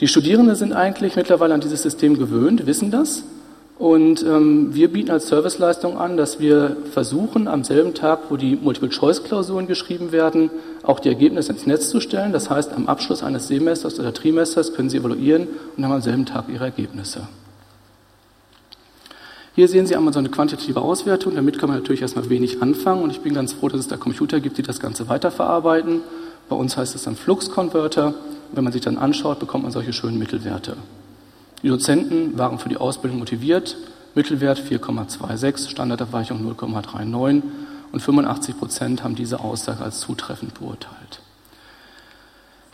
Die 0.00 0.08
Studierenden 0.08 0.56
sind 0.56 0.72
eigentlich 0.72 1.16
mittlerweile 1.16 1.52
an 1.52 1.60
dieses 1.60 1.82
System 1.82 2.16
gewöhnt, 2.16 2.64
wissen 2.64 2.90
das 2.90 3.24
und 3.78 4.22
ähm, 4.22 4.74
wir 4.74 4.90
bieten 4.90 5.10
als 5.10 5.28
Serviceleistung 5.28 5.98
an, 5.98 6.16
dass 6.16 6.40
wir 6.40 6.78
versuchen, 6.92 7.46
am 7.46 7.62
selben 7.62 7.92
Tag, 7.92 8.20
wo 8.30 8.38
die 8.38 8.56
Multiple-Choice-Klausuren 8.56 9.66
geschrieben 9.66 10.12
werden, 10.12 10.50
auch 10.82 10.98
die 10.98 11.10
Ergebnisse 11.10 11.52
ins 11.52 11.66
Netz 11.66 11.90
zu 11.90 12.00
stellen. 12.00 12.32
Das 12.32 12.48
heißt, 12.48 12.72
am 12.72 12.86
Abschluss 12.86 13.22
eines 13.22 13.48
Semesters 13.48 14.00
oder 14.00 14.14
Trimesters 14.14 14.72
können 14.72 14.88
Sie 14.88 14.96
evaluieren 14.96 15.46
und 15.76 15.84
haben 15.84 15.92
am 15.92 16.00
selben 16.00 16.24
Tag 16.24 16.46
Ihre 16.48 16.64
Ergebnisse. 16.64 17.28
Hier 19.54 19.68
sehen 19.68 19.86
Sie 19.86 19.94
einmal 19.94 20.14
so 20.14 20.18
eine 20.18 20.30
quantitative 20.30 20.80
Auswertung. 20.80 21.34
Damit 21.34 21.58
kann 21.58 21.68
man 21.68 21.78
natürlich 21.78 22.00
erstmal 22.00 22.30
wenig 22.30 22.62
anfangen 22.62 23.02
und 23.02 23.10
ich 23.10 23.20
bin 23.20 23.34
ganz 23.34 23.52
froh, 23.52 23.68
dass 23.68 23.80
es 23.80 23.88
da 23.88 23.98
Computer 23.98 24.40
gibt, 24.40 24.56
die 24.56 24.62
das 24.62 24.80
Ganze 24.80 25.08
weiterverarbeiten. 25.08 26.00
Bei 26.48 26.56
uns 26.56 26.76
heißt 26.76 26.94
es 26.94 27.02
dann 27.02 27.16
Flux-Converter. 27.16 28.14
Wenn 28.52 28.64
man 28.64 28.72
sich 28.72 28.82
dann 28.82 28.96
anschaut, 28.96 29.40
bekommt 29.40 29.64
man 29.64 29.72
solche 29.72 29.92
schönen 29.92 30.18
Mittelwerte. 30.18 30.76
Die 31.62 31.68
Dozenten 31.68 32.38
waren 32.38 32.58
für 32.58 32.68
die 32.68 32.76
Ausbildung 32.76 33.18
motiviert, 33.18 33.76
Mittelwert 34.14 34.58
4,26, 34.58 35.70
Standardabweichung 35.70 36.44
0,39 36.54 37.42
und 37.92 38.00
85 38.00 38.58
Prozent 38.58 39.04
haben 39.04 39.14
diese 39.14 39.40
Aussage 39.40 39.82
als 39.82 40.00
zutreffend 40.00 40.54
beurteilt. 40.54 41.20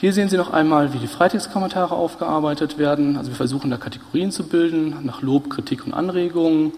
Hier 0.01 0.13
sehen 0.13 0.29
Sie 0.29 0.37
noch 0.37 0.53
einmal, 0.53 0.95
wie 0.95 0.99
die 0.99 1.09
Freitextkommentare 1.09 1.93
aufgearbeitet 1.93 2.79
werden. 2.79 3.17
Also 3.17 3.33
wir 3.33 3.37
versuchen 3.37 3.69
da 3.69 3.79
Kategorien 3.79 4.31
zu 4.31 4.45
bilden, 4.45 4.95
nach 5.03 5.23
Lob, 5.23 5.51
Kritik 5.51 5.85
und 5.85 5.93
Anregungen. 5.93 6.71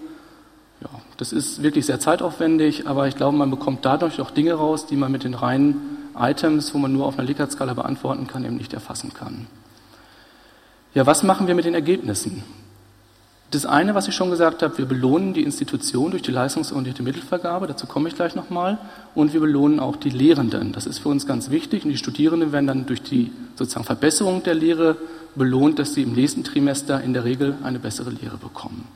Ja, 0.80 0.88
das 1.18 1.34
ist 1.34 1.62
wirklich 1.62 1.84
sehr 1.84 2.00
zeitaufwendig, 2.00 2.88
aber 2.88 3.08
ich 3.08 3.16
glaube, 3.16 3.36
man 3.36 3.50
bekommt 3.50 3.84
dadurch 3.84 4.22
auch 4.22 4.30
Dinge 4.30 4.54
raus, 4.54 4.86
die 4.86 4.96
man 4.96 5.12
mit 5.12 5.24
den 5.24 5.34
reinen 5.34 5.98
Items, 6.18 6.72
wo 6.72 6.78
man 6.78 6.94
nur 6.94 7.04
auf 7.04 7.18
einer 7.18 7.28
Likert-Skala 7.28 7.74
beantworten 7.74 8.26
kann, 8.26 8.42
eben 8.42 8.56
nicht 8.56 8.72
erfassen 8.72 9.12
kann. 9.12 9.48
Ja, 10.94 11.04
was 11.04 11.22
machen 11.22 11.46
wir 11.46 11.54
mit 11.54 11.66
den 11.66 11.74
Ergebnissen? 11.74 12.42
Das 13.50 13.66
eine, 13.66 13.96
was 13.96 14.06
ich 14.06 14.14
schon 14.14 14.30
gesagt 14.30 14.62
habe, 14.62 14.78
wir 14.78 14.84
belohnen 14.84 15.34
die 15.34 15.42
Institution 15.42 16.12
durch 16.12 16.22
die 16.22 16.30
leistungsorientierte 16.30 17.02
Mittelvergabe, 17.02 17.66
dazu 17.66 17.88
komme 17.88 18.08
ich 18.08 18.14
gleich 18.14 18.36
nochmal, 18.36 18.78
und 19.16 19.32
wir 19.32 19.40
belohnen 19.40 19.80
auch 19.80 19.96
die 19.96 20.10
Lehrenden. 20.10 20.70
Das 20.70 20.86
ist 20.86 21.00
für 21.00 21.08
uns 21.08 21.26
ganz 21.26 21.50
wichtig 21.50 21.84
und 21.84 21.90
die 21.90 21.96
Studierenden 21.96 22.52
werden 22.52 22.68
dann 22.68 22.86
durch 22.86 23.02
die 23.02 23.32
sozusagen 23.56 23.84
Verbesserung 23.84 24.44
der 24.44 24.54
Lehre 24.54 24.96
belohnt, 25.34 25.80
dass 25.80 25.94
sie 25.94 26.02
im 26.02 26.12
nächsten 26.12 26.44
Trimester 26.44 27.02
in 27.02 27.12
der 27.12 27.24
Regel 27.24 27.56
eine 27.64 27.80
bessere 27.80 28.10
Lehre 28.10 28.36
bekommen. 28.36 28.86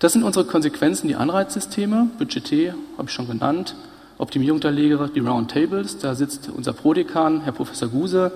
Das 0.00 0.12
sind 0.12 0.24
unsere 0.24 0.44
Konsequenzen, 0.44 1.06
die 1.06 1.14
Anreizsysteme, 1.14 2.08
Budget 2.18 2.74
habe 2.98 3.08
ich 3.08 3.12
schon 3.12 3.28
genannt, 3.28 3.76
Optimierung 4.18 4.58
der 4.58 4.72
Lehre, 4.72 5.08
die 5.08 5.20
Roundtables, 5.20 5.98
da 5.98 6.16
sitzt 6.16 6.50
unser 6.54 6.72
Prodekan, 6.72 7.42
Herr 7.42 7.52
Professor 7.52 7.88
Guse, 7.88 8.32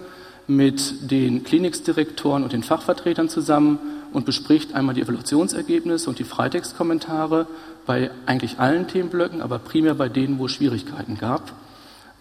mit 0.49 1.11
den 1.11 1.45
Kliniksdirektoren 1.45 2.43
und 2.43 2.52
den 2.52 2.62
Fachvertretern 2.62 3.28
zusammen 3.28 3.78
und 4.12 4.25
bespricht 4.25 4.75
einmal 4.75 4.95
die 4.95 5.02
Evaluationsergebnisse 5.02 6.09
und 6.09 6.19
die 6.19 6.25
Freitextkommentare 6.25 7.47
bei 7.87 8.11
eigentlich 8.26 8.59
allen 8.59 8.88
Themenblöcken, 8.88 9.43
aber 9.43 9.59
primär 9.59 9.95
bei 9.95 10.09
denen, 10.09 10.38
wo 10.38 10.47
es 10.47 10.52
Schwierigkeiten 10.52 11.19
gab. 11.19 11.52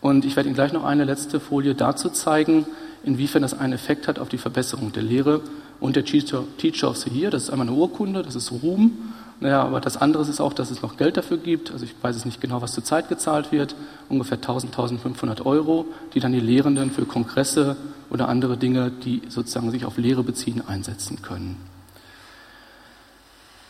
Und 0.02 0.26
ich 0.26 0.36
werde 0.36 0.50
Ihnen 0.50 0.56
gleich 0.56 0.74
noch 0.74 0.84
eine 0.84 1.06
letzte 1.06 1.40
Folie 1.40 1.74
dazu 1.74 2.10
zeigen, 2.10 2.66
inwiefern 3.08 3.42
das 3.42 3.58
einen 3.58 3.74
Effekt 3.74 4.08
hat 4.08 4.20
auf 4.20 4.30
die 4.30 4.38
Verbesserung 4.38 4.92
der 4.92 5.04
Lehre. 5.04 5.42
Und 5.80 5.96
der 5.96 6.06
Teacher, 6.06 6.44
Teacher 6.58 6.90
of 6.90 6.98
the 6.98 7.10
Year, 7.10 7.32
das 7.32 7.44
ist 7.44 7.50
einmal 7.50 7.68
eine 7.68 7.76
Urkunde, 7.76 8.22
das 8.22 8.36
ist 8.36 8.52
Ruhm. 8.52 9.14
Naja, 9.40 9.62
aber 9.62 9.80
das 9.80 9.98
andere 9.98 10.24
ist 10.24 10.42
auch, 10.42 10.54
dass 10.54 10.72
es 10.72 10.82
noch 10.82 10.98
Geld 10.98 11.16
dafür 11.16 11.38
gibt. 11.38 11.72
Also 11.72 11.86
ich 11.86 11.94
weiß 12.02 12.16
es 12.16 12.26
nicht 12.26 12.42
genau, 12.42 12.62
was 12.62 12.74
zurzeit 12.74 13.08
gezahlt 13.08 13.52
wird. 13.52 13.76
Ungefähr 14.10 14.38
1000, 14.38 14.74
1500 14.74 15.46
Euro, 15.46 15.86
die 16.14 16.20
dann 16.20 16.34
die 16.34 16.40
Lehrenden 16.40 16.92
für 16.92 17.06
Kongresse 17.06 17.78
oder 18.10 18.30
andere 18.30 18.58
Dinge, 18.58 18.92
die 18.92 19.22
sozusagen 19.30 19.70
sich 19.72 19.86
auf 19.86 19.98
Lehre 19.98 20.24
beziehen, 20.24 20.64
einsetzen 20.68 21.22
können. 21.22 21.58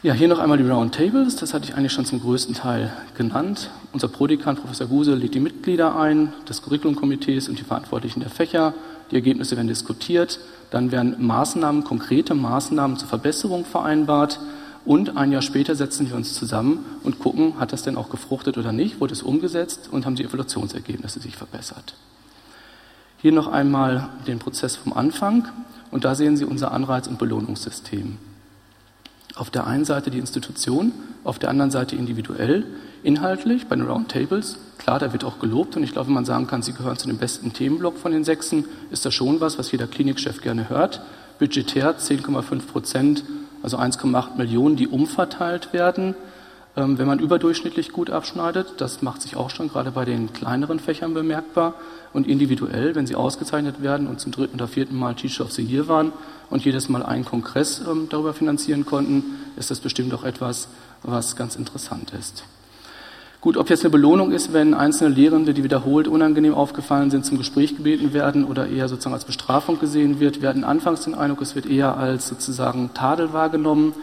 Ja, 0.04 0.14
hier 0.14 0.28
noch 0.28 0.40
einmal 0.40 0.58
die 0.58 0.64
Roundtables. 0.64 1.36
Das 1.36 1.54
hatte 1.54 1.66
ich 1.66 1.76
eigentlich 1.76 1.92
schon 1.92 2.06
zum 2.06 2.22
größten 2.22 2.56
Teil 2.56 2.94
genannt. 3.16 3.72
Unser 3.92 4.08
Prodekan, 4.08 4.56
Professor 4.56 4.88
Guse, 4.88 5.16
lädt 5.16 5.34
die 5.34 5.40
Mitglieder 5.40 6.00
ein, 6.00 6.32
des 6.48 6.62
Curriculumkomitees 6.62 7.50
und 7.50 7.60
die 7.60 7.64
Verantwortlichen 7.64 8.22
der 8.22 8.30
Fächer. 8.30 8.74
Die 9.12 9.16
Ergebnisse 9.16 9.56
werden 9.56 9.68
diskutiert. 9.68 10.40
Dann 10.72 10.92
werden 10.92 11.16
Maßnahmen, 11.26 11.84
konkrete 11.84 12.36
Maßnahmen 12.36 12.98
zur 12.98 13.08
Verbesserung 13.08 13.66
vereinbart. 13.66 14.40
Und 14.86 15.18
ein 15.18 15.32
Jahr 15.32 15.42
später 15.42 15.76
setzen 15.76 16.10
wir 16.10 16.16
uns 16.16 16.34
zusammen 16.34 16.86
und 17.04 17.20
gucken, 17.20 17.60
hat 17.60 17.74
das 17.74 17.84
denn 17.84 17.98
auch 17.98 18.10
gefruchtet 18.10 18.58
oder 18.58 18.72
nicht, 18.72 19.02
wurde 19.02 19.14
es 19.14 19.22
umgesetzt 19.22 19.90
und 19.92 20.06
haben 20.06 20.16
die 20.16 20.24
Evaluationsergebnisse 20.24 21.20
sich 21.20 21.36
verbessert. 21.36 21.96
Hier 23.18 23.34
noch 23.34 23.48
einmal 23.48 24.10
den 24.28 24.40
Prozess 24.40 24.78
vom 24.78 24.94
Anfang 24.94 25.50
und 25.92 26.06
da 26.06 26.16
sehen 26.16 26.38
Sie 26.38 26.46
unser 26.46 26.72
Anreiz- 26.72 27.08
und 27.08 27.20
Belohnungssystem. 27.20 28.18
Auf 29.36 29.50
der 29.50 29.68
einen 29.68 29.86
Seite 29.86 30.10
die 30.10 30.20
Institution, 30.20 30.94
auf 31.24 31.38
der 31.38 31.50
anderen 31.50 31.72
Seite 31.72 31.96
individuell, 31.96 32.66
inhaltlich 33.08 33.68
bei 33.68 33.76
den 33.78 33.88
Roundtables. 33.88 34.60
Klar, 34.78 35.00
da 35.00 35.14
wird 35.14 35.24
auch 35.24 35.40
gelobt 35.40 35.78
und 35.78 35.84
ich 35.84 35.94
glaube, 35.94 36.08
wenn 36.08 36.14
man 36.14 36.26
sagen 36.26 36.46
kann, 36.46 36.62
Sie 36.62 36.74
gehören 36.74 36.98
zu 36.98 37.08
dem 37.08 37.18
besten 37.18 37.54
Themenblock 37.54 37.98
von 37.98 38.12
den 38.12 38.26
Sechsen, 38.26 38.66
ist 38.92 39.06
das 39.06 39.14
schon 39.14 39.40
was, 39.40 39.58
was 39.58 39.72
jeder 39.72 39.88
Klinikchef 39.88 40.42
gerne 40.42 40.70
hört. 40.70 41.02
Budgetär 41.40 41.98
10,5 41.98 42.68
Prozent 42.68 43.24
also 43.64 43.78
1,8 43.78 44.38
Millionen, 44.38 44.76
die 44.76 44.88
umverteilt 44.88 45.74
werden, 45.74 46.16
ähm, 46.76 46.98
wenn 46.98 47.08
man 47.08 47.20
überdurchschnittlich 47.20 47.92
gut 47.92 48.10
abschneidet. 48.10 48.76
Das 48.78 49.02
macht 49.02 49.22
sich 49.22 49.36
auch 49.36 49.50
schon 49.50 49.70
gerade 49.70 49.92
bei 49.92 50.06
den 50.06 50.34
kleineren 50.34 50.80
Fächern 50.80 51.14
bemerkbar. 51.14 51.76
Und 52.14 52.28
individuell, 52.28 52.94
wenn 52.96 53.08
sie 53.08 53.16
ausgezeichnet 53.16 53.82
werden 53.82 54.08
und 54.08 54.20
zum 54.20 54.32
dritten 54.32 54.56
oder 54.56 54.68
vierten 54.68 54.96
Mal 54.96 55.16
Teacher 55.16 55.46
of 55.46 55.52
the 55.52 55.64
Year 55.64 55.88
waren 55.88 56.12
und 56.50 56.66
jedes 56.66 56.90
Mal 56.90 57.04
einen 57.04 57.26
Kongress 57.26 57.82
ähm, 57.88 58.08
darüber 58.10 58.34
finanzieren 58.34 58.86
konnten, 58.86 59.24
ist 59.56 59.72
das 59.72 59.80
bestimmt 59.80 60.14
auch 60.14 60.24
etwas, 60.24 60.68
was 61.04 61.36
ganz 61.36 61.56
interessant 61.56 62.12
ist. 62.12 62.44
Gut, 63.40 63.56
ob 63.56 63.70
jetzt 63.70 63.84
eine 63.84 63.92
Belohnung 63.92 64.32
ist, 64.32 64.52
wenn 64.52 64.74
einzelne 64.74 65.14
Lehrende, 65.14 65.54
die 65.54 65.64
wiederholt 65.64 66.08
unangenehm 66.08 66.56
aufgefallen 66.56 67.12
sind, 67.12 67.24
zum 67.24 67.38
Gespräch 67.38 67.78
gebeten 67.78 68.12
werden 68.12 68.44
oder 68.46 68.68
eher 68.68 68.88
sozusagen 68.88 69.14
als 69.14 69.26
Bestrafung 69.26 69.80
gesehen 69.80 70.20
wird. 70.20 70.42
Wir 70.42 70.50
hatten 70.50 70.64
anfangs 70.64 71.02
den 71.02 71.14
Eindruck, 71.14 71.42
es 71.42 71.54
wird 71.54 71.68
eher 71.68 71.98
als 71.98 72.28
sozusagen 72.28 72.96
Tadel 72.96 73.34
wahrgenommen. 73.34 73.94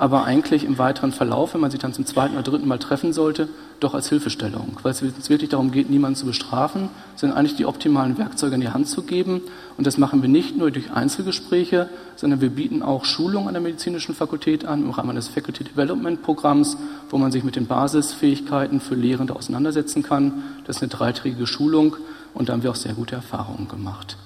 Aber 0.00 0.24
eigentlich 0.24 0.64
im 0.64 0.78
weiteren 0.78 1.12
Verlauf, 1.12 1.52
wenn 1.52 1.60
man 1.60 1.70
sich 1.70 1.78
dann 1.78 1.92
zum 1.92 2.06
zweiten 2.06 2.32
oder 2.32 2.42
dritten 2.42 2.66
Mal 2.66 2.78
treffen 2.78 3.12
sollte, 3.12 3.50
doch 3.80 3.92
als 3.92 4.08
Hilfestellung, 4.08 4.78
weil 4.82 4.92
es 4.92 5.28
wirklich 5.28 5.50
darum 5.50 5.72
geht, 5.72 5.90
niemanden 5.90 6.16
zu 6.16 6.24
bestrafen, 6.24 6.88
sondern 7.16 7.36
eigentlich 7.36 7.56
die 7.56 7.66
optimalen 7.66 8.16
Werkzeuge 8.16 8.54
in 8.54 8.62
die 8.62 8.70
Hand 8.70 8.88
zu 8.88 9.02
geben. 9.02 9.42
Und 9.76 9.86
das 9.86 9.98
machen 9.98 10.22
wir 10.22 10.30
nicht 10.30 10.56
nur 10.56 10.70
durch 10.70 10.90
Einzelgespräche, 10.90 11.90
sondern 12.16 12.40
wir 12.40 12.48
bieten 12.48 12.82
auch 12.82 13.04
Schulungen 13.04 13.48
an 13.48 13.52
der 13.52 13.62
medizinischen 13.62 14.14
Fakultät 14.14 14.64
an 14.64 14.80
im 14.80 14.90
Rahmen 14.90 15.16
des 15.16 15.28
Faculty 15.28 15.64
Development 15.64 16.22
Programms, 16.22 16.78
wo 17.10 17.18
man 17.18 17.30
sich 17.30 17.44
mit 17.44 17.56
den 17.56 17.66
Basisfähigkeiten 17.66 18.80
für 18.80 18.94
Lehrende 18.94 19.36
auseinandersetzen 19.36 20.02
kann. 20.02 20.44
Das 20.64 20.76
ist 20.76 20.82
eine 20.82 20.88
dreiträgige 20.88 21.46
Schulung 21.46 21.96
und 22.32 22.48
da 22.48 22.54
haben 22.54 22.62
wir 22.62 22.70
auch 22.70 22.74
sehr 22.74 22.94
gute 22.94 23.16
Erfahrungen 23.16 23.68
gemacht. 23.68 24.16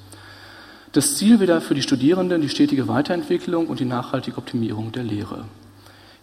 Das 0.92 1.16
Ziel 1.16 1.40
wieder 1.40 1.60
für 1.60 1.74
die 1.74 1.82
Studierenden 1.82 2.42
die 2.42 2.48
stetige 2.48 2.86
Weiterentwicklung 2.86 3.66
und 3.66 3.80
die 3.80 3.84
nachhaltige 3.84 4.38
Optimierung 4.38 4.92
der 4.92 5.02
Lehre. 5.02 5.46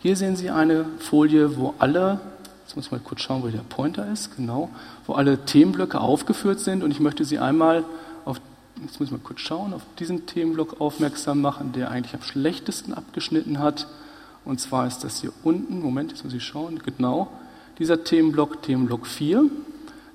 Hier 0.03 0.15
sehen 0.15 0.35
Sie 0.35 0.49
eine 0.49 0.85
Folie, 0.97 1.57
wo 1.57 1.75
alle, 1.77 2.19
jetzt 2.65 2.75
muss 2.75 2.87
ich 2.87 2.91
mal 2.91 2.99
kurz 2.99 3.21
schauen, 3.21 3.43
wo 3.43 3.49
der 3.49 3.59
Pointer 3.59 4.11
ist, 4.11 4.35
genau, 4.35 4.71
wo 5.05 5.13
alle 5.13 5.45
Themenblöcke 5.45 6.01
aufgeführt 6.01 6.59
sind 6.59 6.83
und 6.83 6.89
ich 6.89 6.99
möchte 6.99 7.23
Sie 7.23 7.37
einmal 7.37 7.83
auf, 8.25 8.41
jetzt 8.81 8.99
muss 8.99 9.09
ich 9.09 9.11
mal 9.11 9.21
kurz 9.23 9.41
schauen, 9.41 9.75
auf 9.75 9.83
diesen 9.99 10.25
Themenblock 10.25 10.81
aufmerksam 10.81 11.39
machen, 11.39 11.71
der 11.73 11.91
eigentlich 11.91 12.15
am 12.15 12.23
schlechtesten 12.23 12.95
abgeschnitten 12.95 13.59
hat. 13.59 13.85
Und 14.43 14.59
zwar 14.59 14.87
ist 14.87 15.03
das 15.03 15.21
hier 15.21 15.33
unten, 15.43 15.81
Moment, 15.81 16.09
jetzt 16.09 16.23
muss 16.23 16.33
ich 16.33 16.43
schauen, 16.43 16.81
genau, 16.83 17.27
dieser 17.77 18.03
Themenblock, 18.03 18.63
Themenblock 18.63 19.05
4. 19.05 19.43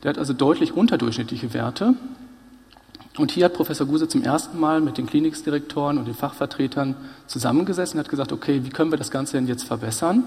Der 0.03 0.09
hat 0.09 0.19
also 0.19 0.33
deutlich 0.33 0.73
unterdurchschnittliche 0.73 1.55
Werte. 1.55 1.95
Und 3.19 3.31
hier 3.31 3.47
hat 3.47 3.55
Professor 3.55 3.87
Guse 3.87 4.09
zum 4.09 4.23
ersten 4.23 4.61
Mal 4.61 4.81
mit 4.81 4.99
den 4.99 5.07
Klinikdirektoren 5.07 5.97
und 5.99 6.07
den 6.07 6.15
Fachvertretern 6.15 6.97
zusammengesessen 7.27 7.99
und 7.99 8.05
hat 8.05 8.11
gesagt, 8.11 8.33
okay, 8.33 8.61
wie 8.65 8.69
können 8.69 8.91
wir 8.91 8.99
das 8.99 9.11
Ganze 9.11 9.39
denn 9.39 9.47
jetzt 9.47 9.65
verbessern? 9.65 10.25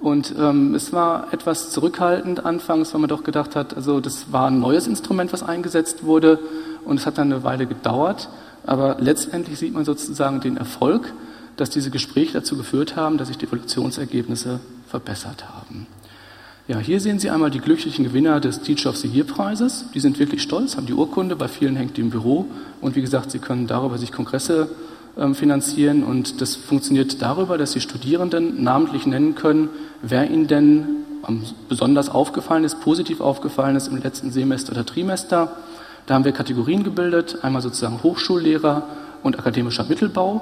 Und 0.00 0.34
ähm, 0.38 0.74
es 0.74 0.92
war 0.92 1.32
etwas 1.32 1.70
zurückhaltend 1.70 2.44
anfangs, 2.44 2.92
weil 2.92 3.00
man 3.00 3.08
doch 3.08 3.22
gedacht 3.22 3.54
hat, 3.54 3.74
also 3.76 4.00
das 4.00 4.32
war 4.32 4.48
ein 4.48 4.58
neues 4.58 4.86
Instrument, 4.86 5.32
was 5.32 5.42
eingesetzt 5.42 6.04
wurde 6.04 6.40
und 6.84 6.98
es 6.98 7.06
hat 7.06 7.18
dann 7.18 7.32
eine 7.32 7.44
Weile 7.44 7.66
gedauert. 7.66 8.28
Aber 8.66 8.96
letztendlich 8.98 9.58
sieht 9.58 9.72
man 9.72 9.84
sozusagen 9.84 10.40
den 10.40 10.56
Erfolg, 10.56 11.12
dass 11.56 11.70
diese 11.70 11.90
Gespräche 11.90 12.32
dazu 12.32 12.56
geführt 12.56 12.96
haben, 12.96 13.16
dass 13.16 13.28
sich 13.28 13.38
die 13.38 13.46
Evolutionsergebnisse 13.46 14.60
verbessert 14.88 15.44
haben. 15.48 15.86
Ja, 16.66 16.78
hier 16.78 16.98
sehen 16.98 17.18
Sie 17.18 17.28
einmal 17.28 17.50
die 17.50 17.60
glücklichen 17.60 18.06
Gewinner 18.06 18.40
des 18.40 18.62
Teacher 18.62 18.88
of 18.88 18.96
the 18.96 19.06
Year 19.06 19.26
Preises. 19.26 19.84
Die 19.92 20.00
sind 20.00 20.18
wirklich 20.18 20.40
stolz, 20.40 20.78
haben 20.78 20.86
die 20.86 20.94
Urkunde, 20.94 21.36
bei 21.36 21.46
vielen 21.46 21.76
hängt 21.76 21.98
die 21.98 22.00
im 22.00 22.08
Büro. 22.08 22.46
Und 22.80 22.96
wie 22.96 23.02
gesagt, 23.02 23.30
sie 23.32 23.38
können 23.38 23.66
darüber 23.66 23.98
sich 23.98 24.12
Kongresse 24.12 24.70
ähm, 25.18 25.34
finanzieren. 25.34 26.02
Und 26.02 26.40
das 26.40 26.56
funktioniert 26.56 27.20
darüber, 27.20 27.58
dass 27.58 27.72
die 27.72 27.82
Studierenden 27.82 28.62
namentlich 28.62 29.04
nennen 29.04 29.34
können, 29.34 29.68
wer 30.00 30.30
ihnen 30.30 30.46
denn 30.46 30.86
besonders 31.68 32.08
aufgefallen 32.08 32.64
ist, 32.64 32.80
positiv 32.80 33.20
aufgefallen 33.20 33.76
ist 33.76 33.88
im 33.88 33.98
letzten 33.98 34.30
Semester 34.30 34.72
oder 34.72 34.86
Trimester. 34.86 35.54
Da 36.06 36.14
haben 36.14 36.24
wir 36.24 36.32
Kategorien 36.32 36.82
gebildet, 36.82 37.40
einmal 37.42 37.60
sozusagen 37.60 38.02
Hochschullehrer 38.02 38.88
und 39.22 39.38
akademischer 39.38 39.84
Mittelbau 39.84 40.40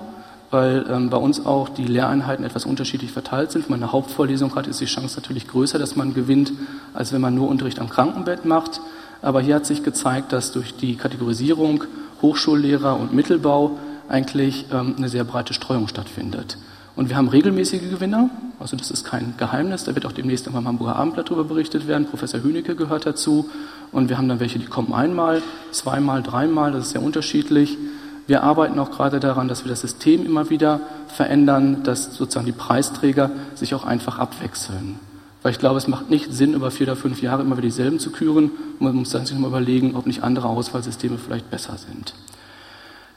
weil 0.52 0.84
ähm, 0.88 1.08
bei 1.08 1.16
uns 1.16 1.44
auch 1.44 1.70
die 1.70 1.86
Lehreinheiten 1.86 2.44
etwas 2.44 2.66
unterschiedlich 2.66 3.10
verteilt 3.10 3.50
sind. 3.50 3.64
Wenn 3.64 3.70
man 3.70 3.82
eine 3.82 3.92
Hauptvorlesung 3.92 4.54
hat, 4.54 4.66
ist 4.66 4.80
die 4.80 4.86
Chance 4.86 5.18
natürlich 5.18 5.48
größer, 5.48 5.78
dass 5.78 5.96
man 5.96 6.12
gewinnt, 6.12 6.52
als 6.92 7.12
wenn 7.12 7.22
man 7.22 7.34
nur 7.34 7.48
Unterricht 7.48 7.80
am 7.80 7.88
Krankenbett 7.88 8.44
macht. 8.44 8.80
Aber 9.22 9.40
hier 9.40 9.54
hat 9.54 9.66
sich 9.66 9.82
gezeigt, 9.82 10.32
dass 10.32 10.52
durch 10.52 10.76
die 10.76 10.96
Kategorisierung 10.96 11.84
Hochschullehrer 12.20 13.00
und 13.00 13.14
Mittelbau 13.14 13.78
eigentlich 14.08 14.66
ähm, 14.70 14.94
eine 14.98 15.08
sehr 15.08 15.24
breite 15.24 15.54
Streuung 15.54 15.88
stattfindet. 15.88 16.58
Und 16.94 17.08
wir 17.08 17.16
haben 17.16 17.28
regelmäßige 17.28 17.88
Gewinner, 17.88 18.28
also 18.60 18.76
das 18.76 18.90
ist 18.90 19.04
kein 19.04 19.32
Geheimnis, 19.38 19.84
da 19.84 19.94
wird 19.94 20.04
auch 20.04 20.12
demnächst 20.12 20.46
im 20.46 20.54
Hamburger 20.54 20.96
Abendblatt 20.96 21.30
darüber 21.30 21.44
berichtet 21.44 21.88
werden. 21.88 22.06
Professor 22.06 22.42
Hünecke 22.42 22.76
gehört 22.76 23.06
dazu. 23.06 23.48
Und 23.90 24.10
wir 24.10 24.18
haben 24.18 24.28
dann 24.28 24.40
welche, 24.40 24.58
die 24.58 24.66
kommen 24.66 24.92
einmal, 24.92 25.42
zweimal, 25.70 26.22
dreimal, 26.22 26.72
das 26.72 26.86
ist 26.86 26.90
sehr 26.90 27.02
unterschiedlich. 27.02 27.78
Wir 28.26 28.42
arbeiten 28.42 28.78
auch 28.78 28.90
gerade 28.90 29.20
daran, 29.20 29.48
dass 29.48 29.64
wir 29.64 29.70
das 29.70 29.80
System 29.80 30.24
immer 30.24 30.48
wieder 30.50 30.80
verändern, 31.08 31.82
dass 31.82 32.14
sozusagen 32.16 32.46
die 32.46 32.52
Preisträger 32.52 33.30
sich 33.54 33.74
auch 33.74 33.84
einfach 33.84 34.18
abwechseln. 34.18 35.00
Weil 35.42 35.52
ich 35.52 35.58
glaube, 35.58 35.78
es 35.78 35.88
macht 35.88 36.08
nicht 36.08 36.32
Sinn, 36.32 36.54
über 36.54 36.70
vier 36.70 36.86
oder 36.86 36.96
fünf 36.96 37.20
Jahre 37.20 37.42
immer 37.42 37.56
wieder 37.56 37.66
dieselben 37.66 37.98
zu 37.98 38.12
küren. 38.12 38.52
Man 38.78 38.94
muss 38.94 39.10
sich 39.10 39.32
mal 39.36 39.48
überlegen, 39.48 39.96
ob 39.96 40.06
nicht 40.06 40.22
andere 40.22 40.48
Auswahlsysteme 40.48 41.18
vielleicht 41.18 41.50
besser 41.50 41.76
sind. 41.76 42.14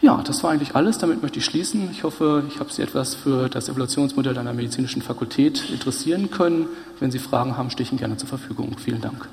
Ja, 0.01 0.21
das 0.23 0.43
war 0.43 0.51
eigentlich 0.51 0.75
alles. 0.75 0.97
Damit 0.97 1.21
möchte 1.21 1.39
ich 1.39 1.45
schließen. 1.45 1.89
Ich 1.91 2.03
hoffe, 2.03 2.43
ich 2.47 2.60
habe 2.60 2.73
Sie 2.73 2.82
etwas 2.82 3.15
für 3.15 3.47
das 3.47 3.69
Evaluationsmodell 3.69 4.38
einer 4.38 4.53
medizinischen 4.53 5.01
Fakultät 5.01 5.69
interessieren 5.69 6.32
können. 6.32 6.67
Wenn 6.99 7.12
Sie 7.12 7.19
Fragen 7.19 7.58
haben, 7.58 7.69
stehe 7.69 7.86
ich 7.86 7.91
Ihnen 7.91 7.99
gerne 7.99 8.17
zur 8.17 8.27
Verfügung. 8.27 8.75
Vielen 8.77 9.01
Dank. 9.01 9.27